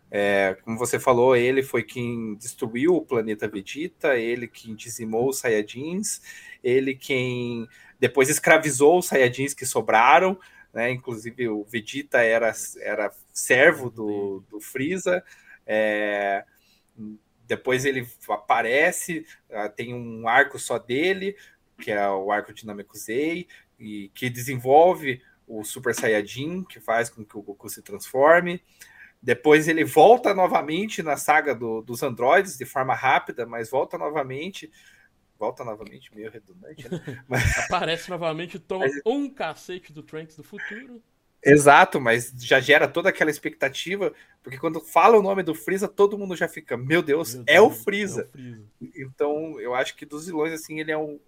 [0.09, 5.39] É, como você falou, ele foi quem destruiu o planeta Vegeta, ele quem dizimou os
[5.39, 6.21] Saiyajins,
[6.63, 7.67] ele quem
[7.99, 10.39] depois escravizou os Saiyajins que sobraram,
[10.73, 10.91] né?
[10.91, 15.23] Inclusive o Vegeta era, era servo do, do Freeza.
[15.65, 16.45] É,
[17.47, 21.35] depois ele aparece, ah, tem um arco só dele,
[21.79, 23.47] que é o arco dinâmico Z,
[23.79, 28.61] e que desenvolve o Super Saiyajin, que faz com que o Goku se transforme.
[29.21, 34.71] Depois ele volta novamente na saga do, dos androides de forma rápida, mas volta novamente.
[35.39, 36.99] Volta novamente, meio redundante, né?
[37.29, 37.57] Mas...
[37.59, 38.99] Aparece novamente, toma mas...
[39.05, 40.99] um cacete do Trunks do futuro.
[41.43, 44.13] Exato, mas já gera toda aquela expectativa,
[44.43, 47.53] porque quando fala o nome do Freeza, todo mundo já fica, meu Deus, meu é,
[47.53, 48.21] Deus o Freeza.
[48.21, 48.65] é, o Freeza.
[48.95, 51.19] Então, eu acho que dos vilões, assim, ele é um,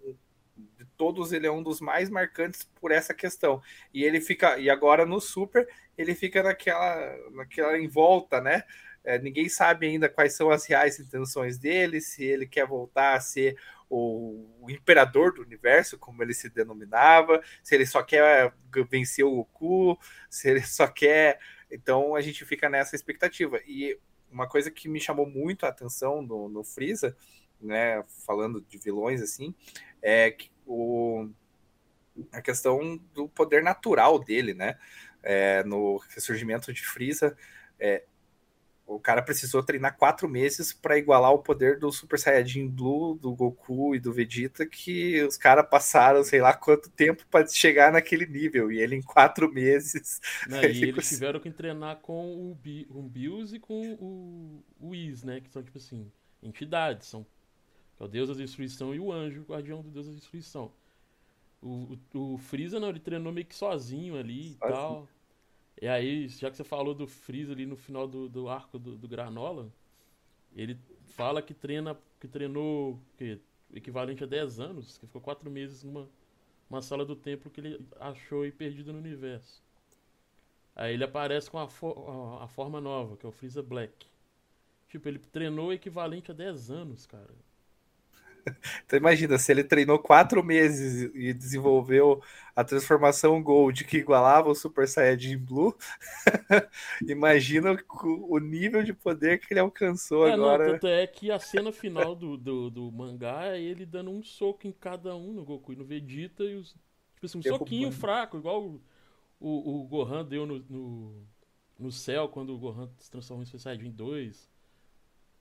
[0.76, 3.62] de todos ele é um dos mais marcantes por essa questão.
[3.92, 8.64] E ele fica e agora no Super ele fica naquela naquela em volta, né?
[9.02, 13.20] É, ninguém sabe ainda quais são as reais intenções dele, se ele quer voltar a
[13.20, 13.56] ser
[13.90, 18.54] o, o, imperador do universo, como ele se denominava, se ele só quer
[18.88, 19.98] vencer o Goku,
[20.30, 21.40] se ele só quer.
[21.70, 23.60] Então a gente fica nessa expectativa.
[23.66, 23.98] E
[24.30, 27.16] uma coisa que me chamou muito a atenção no, no Freeza,
[27.60, 29.52] né, falando de vilões assim,
[30.00, 31.28] é que o,
[32.32, 34.78] a questão do poder natural dele, né?
[35.22, 37.36] É, no ressurgimento de Freeza,
[37.78, 38.04] é,
[38.94, 43.34] o cara precisou treinar quatro meses para igualar o poder do Super Saiyajin Blue, do
[43.34, 48.26] Goku e do Vegeta, que os caras passaram sei lá quanto tempo para chegar naquele
[48.26, 48.72] nível.
[48.72, 50.20] E ele em quatro meses.
[50.48, 54.88] Não, e eles tiveram que treinar com o, Bi, o Bills e com o, o
[54.88, 55.40] Whis, né?
[55.40, 56.10] Que são tipo assim,
[56.42, 57.24] entidades, são
[58.00, 60.72] é o deus da destruição, e o anjo, o guardião do deus da destruição.
[61.60, 65.06] O, o, o Freeza, não, ele treinou meio que sozinho ali e tal.
[65.80, 68.96] E aí, já que você falou do Freeza ali no final do, do arco do,
[68.96, 69.72] do Granola,
[70.54, 70.78] ele
[71.16, 73.40] fala que treina, que treinou que,
[73.72, 76.08] equivalente a 10 anos, que ficou 4 meses numa
[76.70, 79.60] uma sala do templo que ele achou e perdido no universo.
[80.76, 84.06] Aí ele aparece com a, fo a, forma nova, que é o Freeza Black.
[84.88, 87.34] Tipo, ele treinou equivalente a 10 anos, cara.
[88.84, 92.22] Então imagina, se ele treinou quatro meses e desenvolveu
[92.54, 95.76] a transformação Gold que igualava o Super Saiyajin Blue,
[97.06, 97.76] imagina
[98.28, 100.64] o nível de poder que ele alcançou é, agora.
[100.64, 104.22] Não, tanto é que a cena final do, do, do, mangá é ele dando um
[104.22, 106.74] soco em cada um no Goku e no Vegeta e os.
[107.14, 107.68] Tipo assim, um Derrubando.
[107.68, 108.82] soquinho fraco, igual o,
[109.38, 111.26] o, o Gohan deu no, no,
[111.78, 114.50] no, céu quando o Gohan se transformou em Super Saiyajin 2.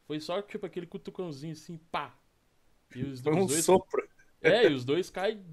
[0.05, 2.18] Foi só tipo aquele cutucãozinho assim, pá,
[2.95, 4.07] e os, Foi um dois, sopro.
[4.41, 5.43] É, e os dois caem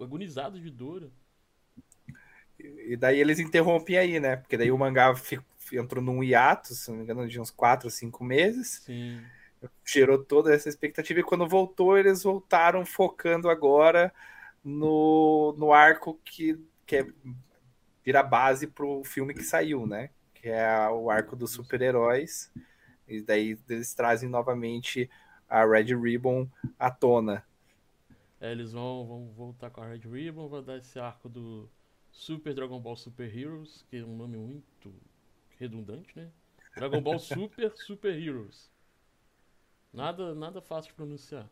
[0.00, 1.10] agonizados de dor.
[2.58, 4.36] E daí eles interrompem aí, né?
[4.36, 7.86] Porque daí o mangá fico, entrou num hiato, se não me engano, de uns 4
[7.86, 8.82] ou 5 meses.
[8.84, 9.20] Sim.
[9.84, 11.20] Gerou toda essa expectativa.
[11.20, 14.12] E quando voltou, eles voltaram focando agora
[14.64, 17.06] no, no arco que, que é,
[18.04, 20.10] vira base pro filme que saiu, né?
[20.34, 22.50] Que é o arco dos super-heróis.
[23.06, 25.08] E daí eles trazem novamente
[25.48, 27.44] a Red Ribbon à tona.
[28.40, 31.68] É, eles vão, vão voltar com a Red Ribbon, vão dar esse arco do
[32.12, 34.92] Super Dragon Ball Super Heroes, que é um nome muito
[35.58, 36.30] redundante, né?
[36.76, 38.70] Dragon Ball Super Super Heroes.
[39.92, 41.48] Nada, nada fácil de pronunciar.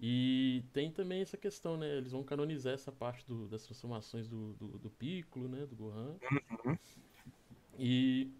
[0.00, 1.96] E tem também essa questão, né?
[1.96, 5.64] Eles vão canonizar essa parte do, das transformações do, do, do Piccolo, né?
[5.66, 6.16] Do Gohan.
[6.64, 6.78] Uhum.
[7.78, 8.30] E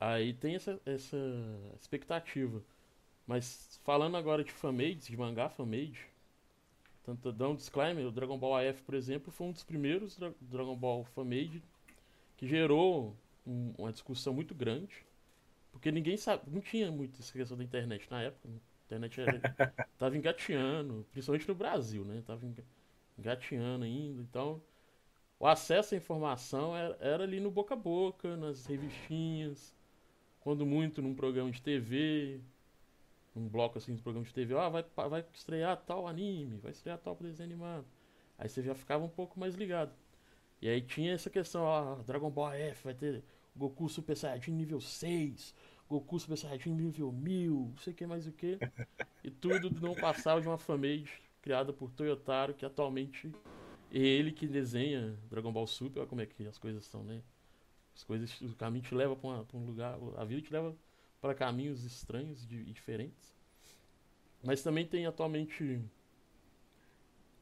[0.00, 1.16] aí tem essa, essa
[1.78, 2.62] expectativa.
[3.26, 6.06] Mas falando agora de fanmades, de mangá fanmade,
[7.04, 10.32] tanto dá um disclaimer, o Dragon Ball AF, por exemplo, foi um dos primeiros Dra
[10.40, 11.62] Dragon Ball fanmade
[12.36, 13.16] que gerou
[13.46, 15.04] um, uma discussão muito grande,
[15.72, 19.40] porque ninguém sabe, não tinha muito essa questão da internet na época, a internet era,
[19.98, 22.22] tava engateando, principalmente no Brasil, né?
[22.26, 22.46] Tava
[23.18, 24.62] engateando ainda, então
[25.38, 29.74] o acesso à informação era, era ali no boca a boca, nas revistinhas,
[30.40, 32.40] quando muito num programa de TV,
[33.34, 36.98] um bloco assim de programa de TV, ah, vai, vai estrear tal anime, vai estrear
[36.98, 37.86] tal desenho animado.
[38.38, 39.92] Aí você já ficava um pouco mais ligado.
[40.60, 43.22] E aí tinha essa questão, ah, Dragon Ball F vai ter
[43.56, 45.54] Goku Super Saiyajin nível 6,
[45.88, 48.58] Goku Super Saiyajin nível 1000, não sei o que mais o que.
[49.22, 51.10] E tudo não passava de uma fanmade
[51.42, 53.32] criada por Toyotaro, que atualmente
[53.92, 57.22] é ele que desenha Dragon Ball Super, olha como é que as coisas são, né?
[57.94, 60.74] As coisas, o caminho te leva para um lugar, a vida te leva
[61.24, 63.34] para caminhos estranhos e diferentes.
[64.42, 65.80] Mas também tem atualmente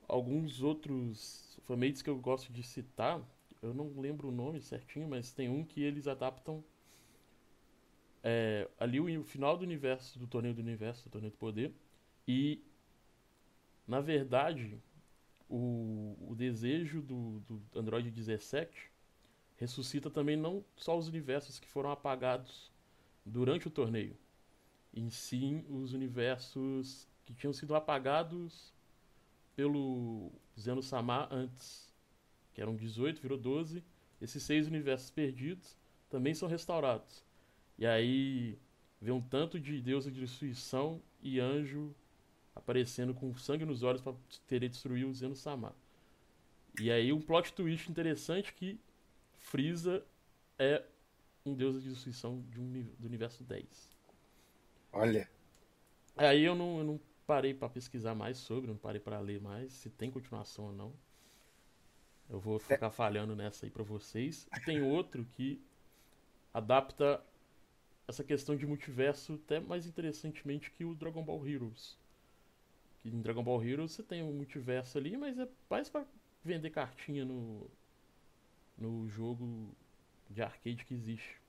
[0.07, 3.21] alguns outros fanmates que eu gosto de citar.
[3.61, 6.63] Eu não lembro o nome certinho, mas tem um que eles adaptam
[8.23, 11.75] é, ali o, o, final do universo, do torneio do universo, do torneio do poder.
[12.29, 12.63] E,
[13.85, 14.81] na verdade,
[15.49, 18.93] o, o desejo do, do Android 17
[19.57, 22.71] ressuscita também não só os universos que foram apagados
[23.25, 24.17] durante o torneio,
[24.93, 28.73] em sim os universos que tinham sido apagados
[29.55, 31.93] pelo Zeno Samar antes,
[32.53, 33.83] que eram 18, virou 12.
[34.21, 35.77] Esses seis universos perdidos
[36.09, 37.25] também são restaurados.
[37.79, 38.59] E aí
[39.01, 41.95] vê um tanto de deusa de destruição e anjo
[42.55, 44.15] aparecendo com sangue nos olhos para
[44.47, 45.75] querer destruir o Zeno Samar.
[46.81, 48.79] E aí um plot twist interessante que
[49.39, 50.05] Frieza
[50.59, 50.85] é
[51.45, 53.91] um deus de destruição de um, do universo 10.
[54.93, 55.29] Olha.
[56.17, 59.73] Aí eu não, eu não parei para pesquisar mais sobre, não parei para ler mais
[59.73, 60.93] se tem continuação ou não.
[62.29, 62.91] Eu vou ficar é.
[62.91, 64.47] falhando nessa aí para vocês.
[64.57, 65.61] E tem outro que
[66.53, 67.23] adapta
[68.07, 71.99] essa questão de multiverso até mais interessantemente que o Dragon Ball Heroes.
[73.01, 76.07] Que em Dragon Ball Heroes você tem um multiverso ali, mas é mais para
[76.45, 77.71] vender cartinha no
[78.79, 79.77] no jogo
[80.33, 81.41] de arcade que existe.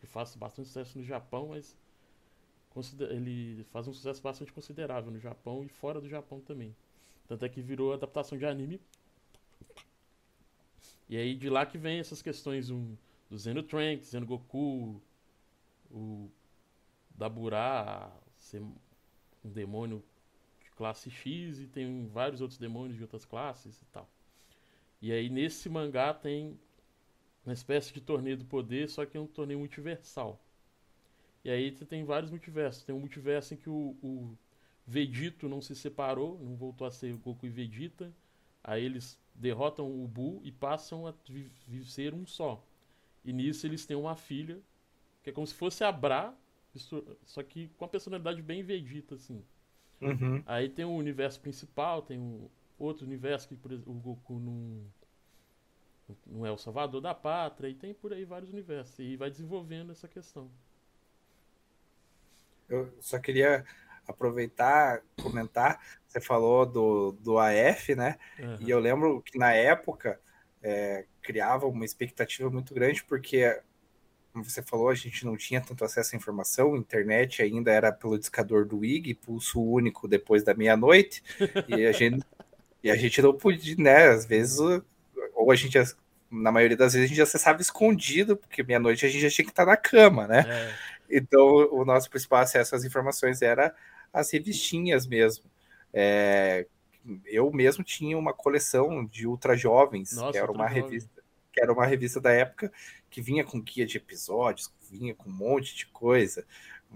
[0.00, 1.76] Que faz bastante sucesso no Japão, mas
[3.10, 6.74] ele faz um sucesso bastante considerável no Japão e fora do Japão também.
[7.28, 8.80] Tanto é que virou adaptação de anime.
[11.08, 12.96] E aí de lá que vem essas questões um,
[13.28, 15.00] do Zeno Trunks, Zeno Goku,
[15.90, 16.30] o
[17.10, 20.02] Dabura ser um demônio
[20.62, 24.08] de classe X e tem vários outros demônios de outras classes e tal.
[25.00, 26.58] E aí nesse mangá tem
[27.44, 30.40] uma espécie de torneio do poder, só que é um torneio multiversal.
[31.44, 32.84] E aí você tem vários multiversos.
[32.84, 34.36] Tem um multiverso em que o, o
[34.86, 38.12] Vegito não se separou, não voltou a ser Goku e Vegeta.
[38.62, 41.14] Aí eles derrotam o Buu e passam a
[41.84, 42.64] ser um só.
[43.24, 44.60] E nisso eles têm uma filha,
[45.22, 46.34] que é como se fosse a Bra,
[47.24, 49.44] só que com a personalidade bem Vegeta, assim.
[50.00, 50.42] Uhum.
[50.46, 54.84] Aí tem o universo principal, tem um outro universo que por exemplo, o Goku não,
[56.26, 58.98] não é o salvador da pátria, e tem por aí vários universos.
[58.98, 60.50] E vai desenvolvendo essa questão.
[62.68, 63.64] Eu só queria
[64.06, 65.80] aproveitar, comentar.
[66.06, 68.18] Você falou do, do AF, né?
[68.38, 68.58] Uhum.
[68.60, 70.20] E eu lembro que na época
[70.62, 73.60] é, criava uma expectativa muito grande, porque,
[74.32, 77.92] como você falou, a gente não tinha tanto acesso à informação, a internet ainda era
[77.92, 81.22] pelo discador do IG, pulso único depois da meia-noite,
[81.68, 82.24] e a gente.
[82.84, 84.08] E a gente não podia, né?
[84.08, 84.58] Às vezes,
[85.42, 85.78] ou a gente,
[86.30, 89.52] na maioria das vezes, a gente acessava escondido, porque meia-noite a gente já tinha que
[89.52, 90.44] estar na cama, né?
[90.46, 90.92] É.
[91.18, 93.74] Então, o nosso principal acesso às informações era
[94.12, 95.44] as revistinhas mesmo.
[95.92, 96.66] É,
[97.26, 101.22] eu mesmo tinha uma coleção de Ultra Jovens, Nossa, que era uma revista,
[101.52, 102.72] que era uma revista da época
[103.10, 106.46] que vinha com guia de episódios, vinha com um monte de coisa.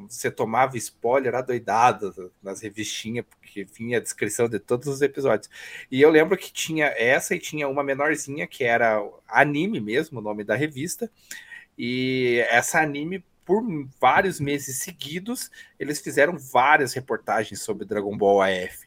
[0.09, 5.49] Você tomava spoiler adoidado nas revistinhas, porque vinha a descrição de todos os episódios.
[5.91, 10.23] E eu lembro que tinha essa e tinha uma menorzinha que era anime mesmo, o
[10.23, 11.11] nome da revista.
[11.79, 13.63] E essa anime por
[14.01, 18.87] vários meses seguidos, eles fizeram várias reportagens sobre Dragon Ball AF.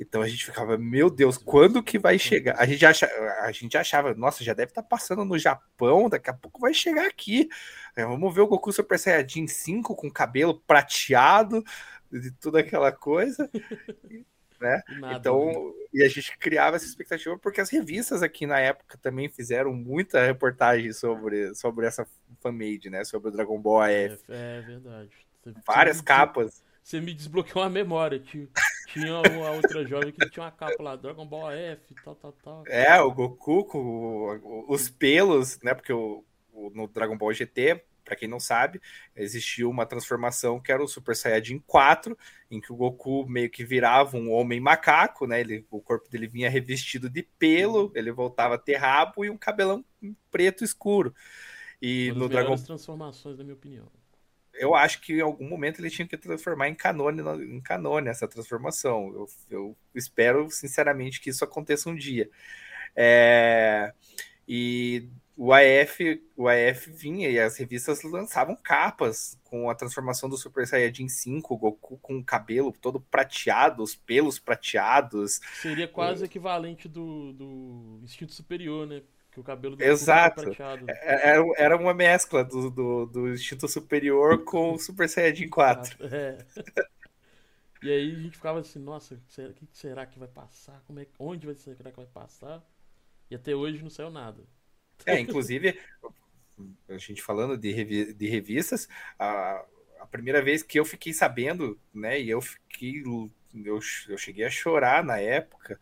[0.00, 2.58] Então a gente ficava, meu Deus, quando que vai chegar?
[2.58, 3.06] A gente, acha,
[3.42, 6.72] a gente achava, nossa, já deve estar tá passando no Japão, daqui a pouco vai
[6.72, 7.50] chegar aqui.
[7.94, 11.62] É, vamos ver o Goku Super Saiyajin 5 com cabelo prateado,
[12.10, 13.50] e toda aquela coisa.
[14.58, 14.82] né?
[14.98, 15.72] Nada, então, né?
[15.92, 20.24] e a gente criava essa expectativa porque as revistas aqui na época também fizeram muita
[20.24, 22.06] reportagem sobre, sobre essa
[22.40, 23.04] fanmade, né?
[23.04, 24.22] Sobre o Dragon Ball AF.
[24.30, 25.10] É, é verdade.
[25.66, 26.62] Várias capas.
[26.82, 28.50] você me desbloqueou a memória, tio.
[28.92, 32.64] Tinha uma outra jovem que tinha uma capa lá, Dragon Ball AF, tal, tal, tal.
[32.66, 35.74] É, o Goku com os pelos, né?
[35.74, 38.80] Porque o, o no Dragon Ball GT para quem não sabe,
[39.14, 42.18] existiu uma transformação que era o Super Saiyajin 4,
[42.50, 45.40] em que o Goku meio que virava um homem macaco, né?
[45.40, 49.36] Ele, o corpo dele vinha revestido de pelo, ele voltava a ter rabo e um
[49.36, 49.84] cabelão
[50.28, 51.14] preto escuro.
[51.80, 53.86] E Uma no Dragon transformações, na minha opinião.
[54.54, 58.28] Eu acho que em algum momento ele tinha que transformar em canone, em canone essa
[58.28, 59.12] transformação.
[59.14, 62.28] Eu, eu espero sinceramente que isso aconteça um dia.
[62.96, 63.92] É...
[64.46, 70.36] E o AF, o AF vinha e as revistas lançavam capas com a transformação do
[70.36, 75.40] Super Saiyajin 5, Goku com o cabelo todo prateado, os pelos prateados.
[75.54, 76.26] Seria quase é...
[76.26, 79.02] equivalente do, do instinto superior, né?
[79.30, 80.42] Que o cabelo do Exato.
[80.42, 80.86] prateado.
[80.88, 86.04] É, era, era uma mescla do, do, do instinto superior com o Super Saiyajin 4.
[86.06, 86.38] É.
[87.82, 90.82] E aí a gente ficava assim, nossa, o que será que vai passar?
[90.86, 92.62] Como é, onde vai ser, será que vai passar?
[93.30, 94.42] E até hoje não saiu nada.
[95.06, 95.78] É, inclusive,
[96.88, 99.64] a gente falando de, revi de revistas, a,
[100.00, 103.02] a primeira vez que eu fiquei sabendo, né, e eu fiquei,
[103.64, 105.80] eu, eu cheguei a chorar na época,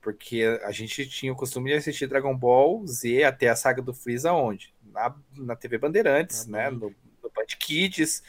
[0.00, 3.92] Porque a gente tinha o costume de assistir Dragon Ball Z até a saga do
[3.92, 4.74] Freeza onde?
[4.92, 6.70] Na, na TV Bandeirantes, ah, né?
[6.70, 8.22] No, no Band Kids,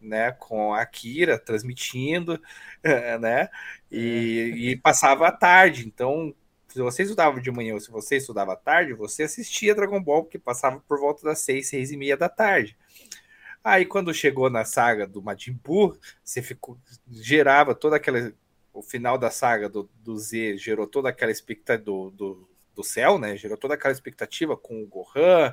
[0.00, 0.32] né?
[0.32, 2.40] Com a Akira transmitindo,
[3.20, 3.48] né?
[3.90, 4.56] E, é.
[4.56, 5.86] e passava à tarde.
[5.86, 6.34] Então,
[6.68, 10.24] se você estudava de manhã ou se você estudava à tarde, você assistia Dragon Ball,
[10.24, 12.76] porque passava por volta das seis, seis e meia da tarde.
[13.62, 16.76] Aí, quando chegou na saga do Majin Buu, você ficou,
[17.08, 18.32] gerava toda aquela
[18.72, 23.18] o final da saga do, do Z gerou toda aquela expectativa do, do, do céu,
[23.18, 23.36] né?
[23.36, 25.52] Gerou toda aquela expectativa com o Gohan,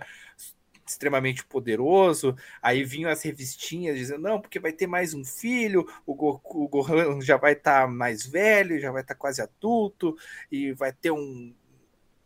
[0.86, 2.36] extremamente poderoso.
[2.62, 6.68] Aí vinham as revistinhas dizendo: não, porque vai ter mais um filho, o, Goku, o
[6.68, 10.18] Gohan já vai estar tá mais velho, já vai estar tá quase adulto,
[10.52, 11.54] e vai ter um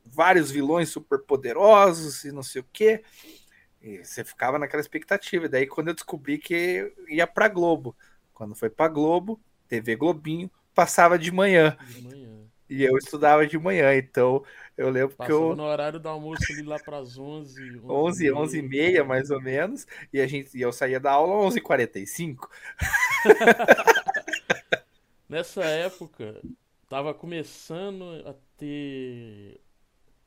[0.06, 3.04] vários vilões super poderosos e não sei o quê.
[3.82, 5.50] E você ficava naquela expectativa.
[5.50, 7.96] Daí, quando eu descobri que ia para Globo,
[8.34, 11.78] quando foi para Globo, TV Globinho, passava de manhã.
[11.90, 12.24] De manhã.
[12.70, 14.44] E eu estudava de manhã, então
[14.76, 15.56] eu lembro Passava que eu.
[15.56, 17.82] no horário do almoço ali lá para as 11.
[17.84, 19.86] 11, 11 e meia, mais ou menos.
[20.12, 22.50] E, a gente, e eu saía da aula às 11h45.
[25.30, 26.42] Nessa época,
[26.90, 29.62] tava começando a ter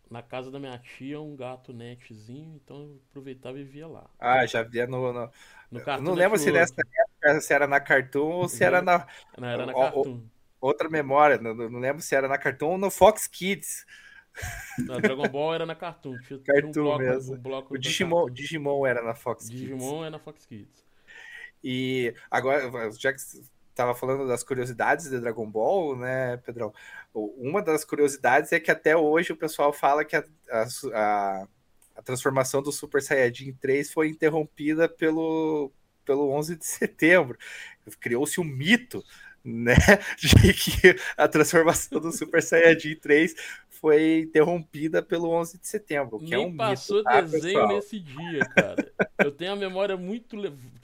[0.09, 4.09] na casa da minha tia um gato netzinho, então eu aproveitava e via lá.
[4.21, 5.13] Ah, já via no.
[5.13, 5.31] no...
[5.73, 9.05] no não lembro se nessa época se era na Cartoon ou se era na.
[9.37, 10.23] Não, era na Cartoon
[10.61, 13.85] outra memória, não, não, lembro se era na Cartoon ou no Fox Kids.
[14.87, 16.19] Na Dragon Ball era na Cartoon.
[16.21, 17.35] Tinha, Cartoon um bloco, mesmo.
[17.35, 19.79] Um bloco o Digimon, Digimon era na Fox Digimon Kids.
[19.85, 20.87] Digimon é na Fox Kids.
[21.65, 23.21] E agora, já que
[23.77, 26.73] estava falando das curiosidades de Dragon Ball, né, Pedrão?
[27.13, 31.47] Uma das curiosidades é que até hoje o pessoal fala que a, a,
[31.97, 35.71] a transformação do Super Saiyajin 3 foi interrompida pelo,
[36.05, 37.39] pelo 11 de setembro.
[38.01, 39.05] Criou-se um mito
[39.47, 39.75] né,
[40.19, 43.35] de que a transformação do Super Saiyajin 3
[43.71, 47.69] foi interrompida pelo 11 de setembro, que Nem é um passou mito, tá, desenho pessoal?
[47.69, 48.93] nesse dia, cara.
[49.19, 50.37] eu tenho a memória muito,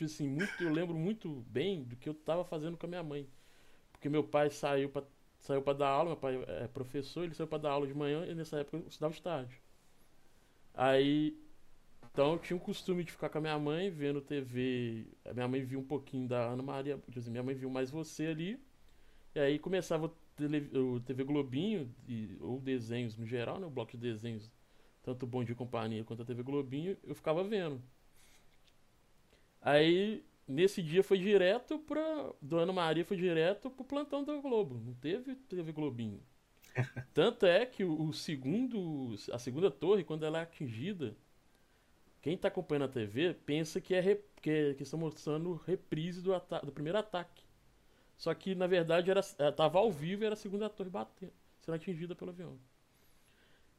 [0.03, 3.27] assim, muito, eu lembro muito bem do que eu tava fazendo com a minha mãe.
[3.91, 5.05] Porque meu pai saiu para
[5.41, 8.25] saiu para dar aula, meu pai é professor, ele saiu para dar aula de manhã
[8.27, 9.61] e nessa época eu estudava de tarde.
[10.73, 11.37] Aí
[12.13, 15.07] então eu tinha o costume de ficar com a minha mãe vendo TV.
[15.25, 17.01] A minha mãe viu um pouquinho da Ana Maria.
[17.09, 18.63] Dizer, minha mãe viu mais você ali.
[19.35, 23.67] E aí começava o, tele, o TV Globinho, e, ou desenhos no geral, né?
[23.67, 24.51] O bloco de desenhos,
[25.03, 27.81] tanto Bom de Companhia quanto a TV Globinho, eu ficava vendo.
[29.63, 32.31] Aí nesse dia foi direto pra.
[32.43, 34.79] Do Ana Maria foi direto pro plantão da Globo.
[34.85, 36.21] Não teve TV Globinho.
[37.15, 39.15] Tanto é que o, o segundo.
[39.33, 41.17] A segunda torre, quando ela é atingida
[42.23, 44.75] quem está acompanhando a TV pensa que, é que, é...
[44.75, 46.33] que estão mostrando reprise do,
[46.65, 47.45] do primeiro ataque.
[48.17, 51.75] Só que, na verdade, era estava ao vivo e era a segunda torre batendo, sendo
[51.75, 52.57] atingida pelo avião.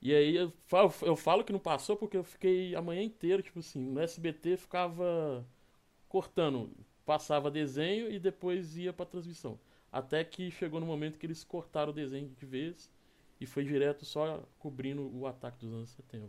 [0.01, 3.41] E aí eu falo, eu falo que não passou porque eu fiquei a manhã inteira,
[3.41, 5.47] tipo assim, no SBT ficava
[6.09, 6.69] cortando,
[7.05, 9.57] passava desenho e depois ia para transmissão.
[9.89, 12.91] Até que chegou no momento que eles cortaram o desenho de vez
[13.39, 16.27] e foi direto só cobrindo o ataque dos anos 70.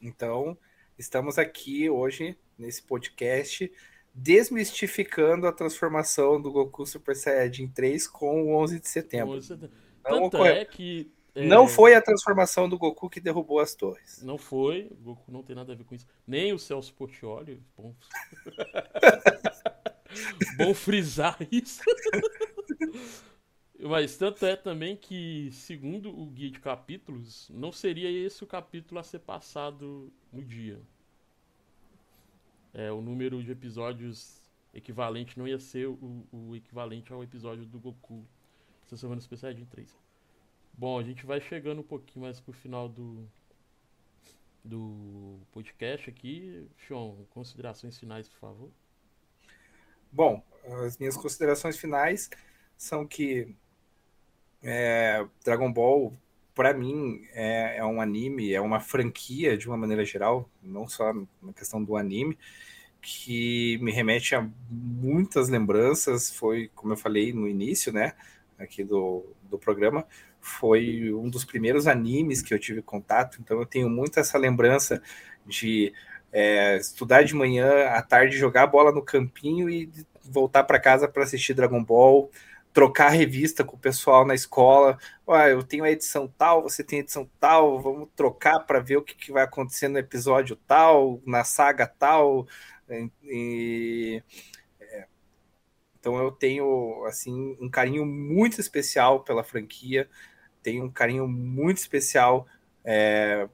[0.00, 0.58] Então,
[0.98, 3.72] Estamos aqui hoje nesse podcast
[4.14, 9.36] desmistificando a transformação do Goku Super Saiyajin 3 com o 11 de setembro.
[9.36, 9.76] 11 de setembro.
[10.04, 11.46] Não, Tanto é que é...
[11.46, 14.22] não foi a transformação do Goku que derrubou as torres.
[14.22, 16.06] Não foi, o Goku não tem nada a ver com isso.
[16.26, 17.62] Nem o Celso Portioli.
[17.74, 17.94] Bom,
[20.58, 21.80] bom frisar isso.
[23.82, 29.00] Mas tanto é também que, segundo o guia de capítulos, não seria esse o capítulo
[29.00, 30.80] a ser passado no dia.
[32.72, 34.40] É, o número de episódios
[34.72, 38.24] equivalente não ia ser o, o equivalente ao episódio do Goku
[38.96, 39.94] semana especial de 3.
[40.72, 43.26] Bom, a gente vai chegando um pouquinho mais pro final do,
[44.64, 46.66] do podcast aqui.
[46.86, 48.70] Sean, considerações finais, por favor.
[50.10, 50.42] Bom,
[50.84, 52.30] as minhas considerações finais
[52.76, 53.54] são que
[54.62, 56.12] é, Dragon Ball,
[56.54, 61.12] para mim, é, é, um anime, é uma franquia de uma maneira geral, não só
[61.42, 62.38] na questão do anime,
[63.00, 66.30] que me remete a muitas lembranças.
[66.30, 68.12] Foi, como eu falei no início, né,
[68.58, 70.06] aqui do, do programa,
[70.40, 75.02] foi um dos primeiros animes que eu tive contato, então eu tenho muito essa lembrança
[75.46, 75.92] de
[76.32, 79.90] é, estudar de manhã, à tarde jogar bola no campinho e
[80.24, 82.30] voltar para casa para assistir Dragon Ball
[82.72, 84.98] trocar revista com o pessoal na escola.
[85.28, 88.96] Ah, eu tenho a edição tal, você tem a edição tal, vamos trocar para ver
[88.96, 92.46] o que, que, vai acontecer no episódio tal, na saga tal.
[93.24, 94.22] E,
[94.80, 95.06] é,
[95.98, 100.08] então eu tenho assim um carinho muito especial pela franquia.
[100.62, 102.46] tenho um carinho muito especial
[102.84, 103.48] é,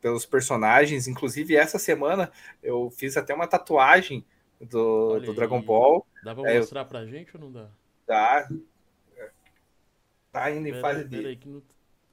[0.00, 1.08] pelos personagens.
[1.08, 2.30] Inclusive, essa semana
[2.62, 4.24] eu fiz até uma tatuagem
[4.60, 6.06] do, do Dragon Ball.
[6.22, 7.70] Dá pra é, mostrar pra gente ou não dá?
[8.08, 8.48] Dá.
[10.32, 11.46] Tá ainda em pera, fase pera de.
[11.46, 11.62] Não...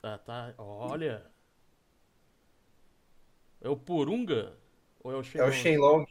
[0.03, 0.53] Ah, tá.
[0.57, 1.25] Olha.
[3.61, 4.57] É o Porunga?
[5.01, 5.47] Ou é o Shenlong?
[5.47, 6.05] É o Shenlong.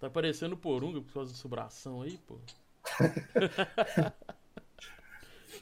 [0.00, 2.38] Tá parecendo Porunga por causa do sobração aí, pô.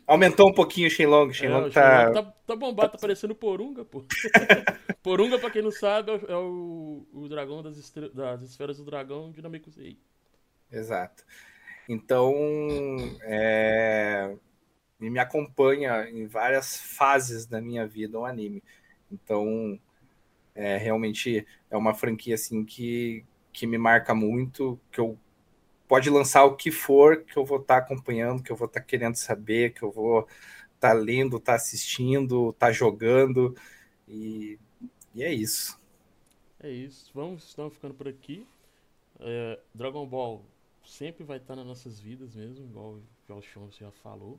[0.07, 1.33] Aumentou um pouquinho o Shenlong.
[1.33, 2.11] Shenlong, é, tá...
[2.13, 2.23] tá...
[2.23, 2.57] tá.
[2.57, 4.03] bombado, tá parecendo Porunga, pô.
[5.05, 8.09] Porunga, pra quem não sabe, é o, o dragão das, estre...
[8.09, 9.99] das esferas do dragão de Namekusei.
[10.73, 11.25] Exato.
[11.89, 12.35] Então,
[13.23, 14.35] é...
[14.99, 18.63] me acompanha em várias fases da minha vida o anime.
[19.11, 19.79] Então,
[20.55, 25.19] é, realmente é uma franquia assim que, que me marca muito, que eu
[25.87, 28.81] pode lançar o que for que eu vou estar tá acompanhando, que eu vou estar
[28.81, 30.21] tá querendo saber, que eu vou
[30.75, 33.55] estar tá lendo, estar tá assistindo, estar tá jogando.
[34.09, 34.59] E,
[35.15, 35.81] e, é isso.
[36.61, 37.11] É isso.
[37.15, 38.47] Vamos estamos ficando por aqui.
[39.21, 40.45] É, Dragon Ball
[40.85, 44.39] sempre vai estar nas nossas vidas mesmo, igual, igual o Sean já falou.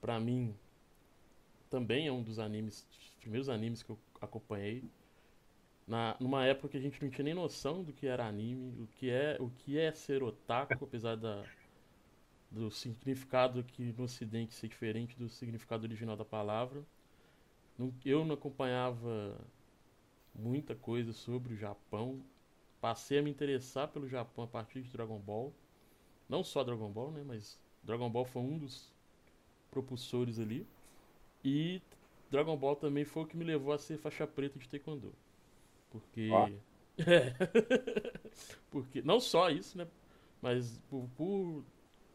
[0.00, 0.54] Para mim,
[1.70, 2.86] também é um dos animes,
[3.20, 4.82] primeiros animes que eu acompanhei
[5.86, 8.86] na, numa época que a gente não tinha nem noção do que era anime, o
[8.88, 11.44] que é, o que é ser otaku, apesar da,
[12.50, 16.84] do significado que no ocidente ser diferente do significado original da palavra.
[18.04, 19.38] Eu não acompanhava
[20.34, 22.20] muita coisa sobre o Japão.
[22.80, 25.52] Passei a me interessar pelo Japão a partir de Dragon Ball.
[26.28, 28.92] Não só Dragon Ball, né, mas Dragon Ball foi um dos
[29.70, 30.66] propulsores ali.
[31.44, 31.80] E
[32.30, 35.12] Dragon Ball também foi o que me levou a ser faixa preta de Taekwondo.
[35.90, 36.30] Porque.
[36.98, 37.34] É.
[38.70, 39.02] Porque.
[39.02, 39.86] Não só isso, né?
[40.42, 41.64] Mas por, por,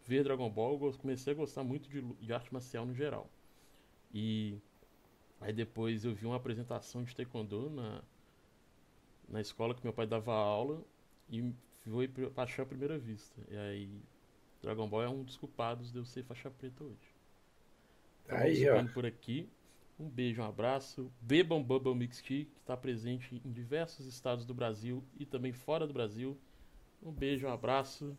[0.05, 3.29] ver Dragon Ball, eu comecei a gostar muito de, de arte marcial no geral.
[4.13, 4.57] E.
[5.39, 8.03] Aí depois eu vi uma apresentação de Taekwondo na,
[9.31, 10.83] na escola que meu pai dava aula
[11.29, 11.53] e
[11.89, 13.41] foi paixão à primeira vista.
[13.49, 14.01] E aí,
[14.61, 17.15] Dragon Ball é um dos culpados de eu ser faixa preta hoje.
[18.25, 18.85] Então, aí, ó.
[18.93, 19.49] por aqui.
[19.99, 21.11] Um beijo, um abraço.
[21.21, 25.85] Bebam Bubble Mix Tea, que está presente em diversos estados do Brasil e também fora
[25.87, 26.37] do Brasil.
[27.03, 28.17] Um beijo, um abraço.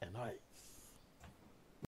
[0.00, 0.45] É nóis.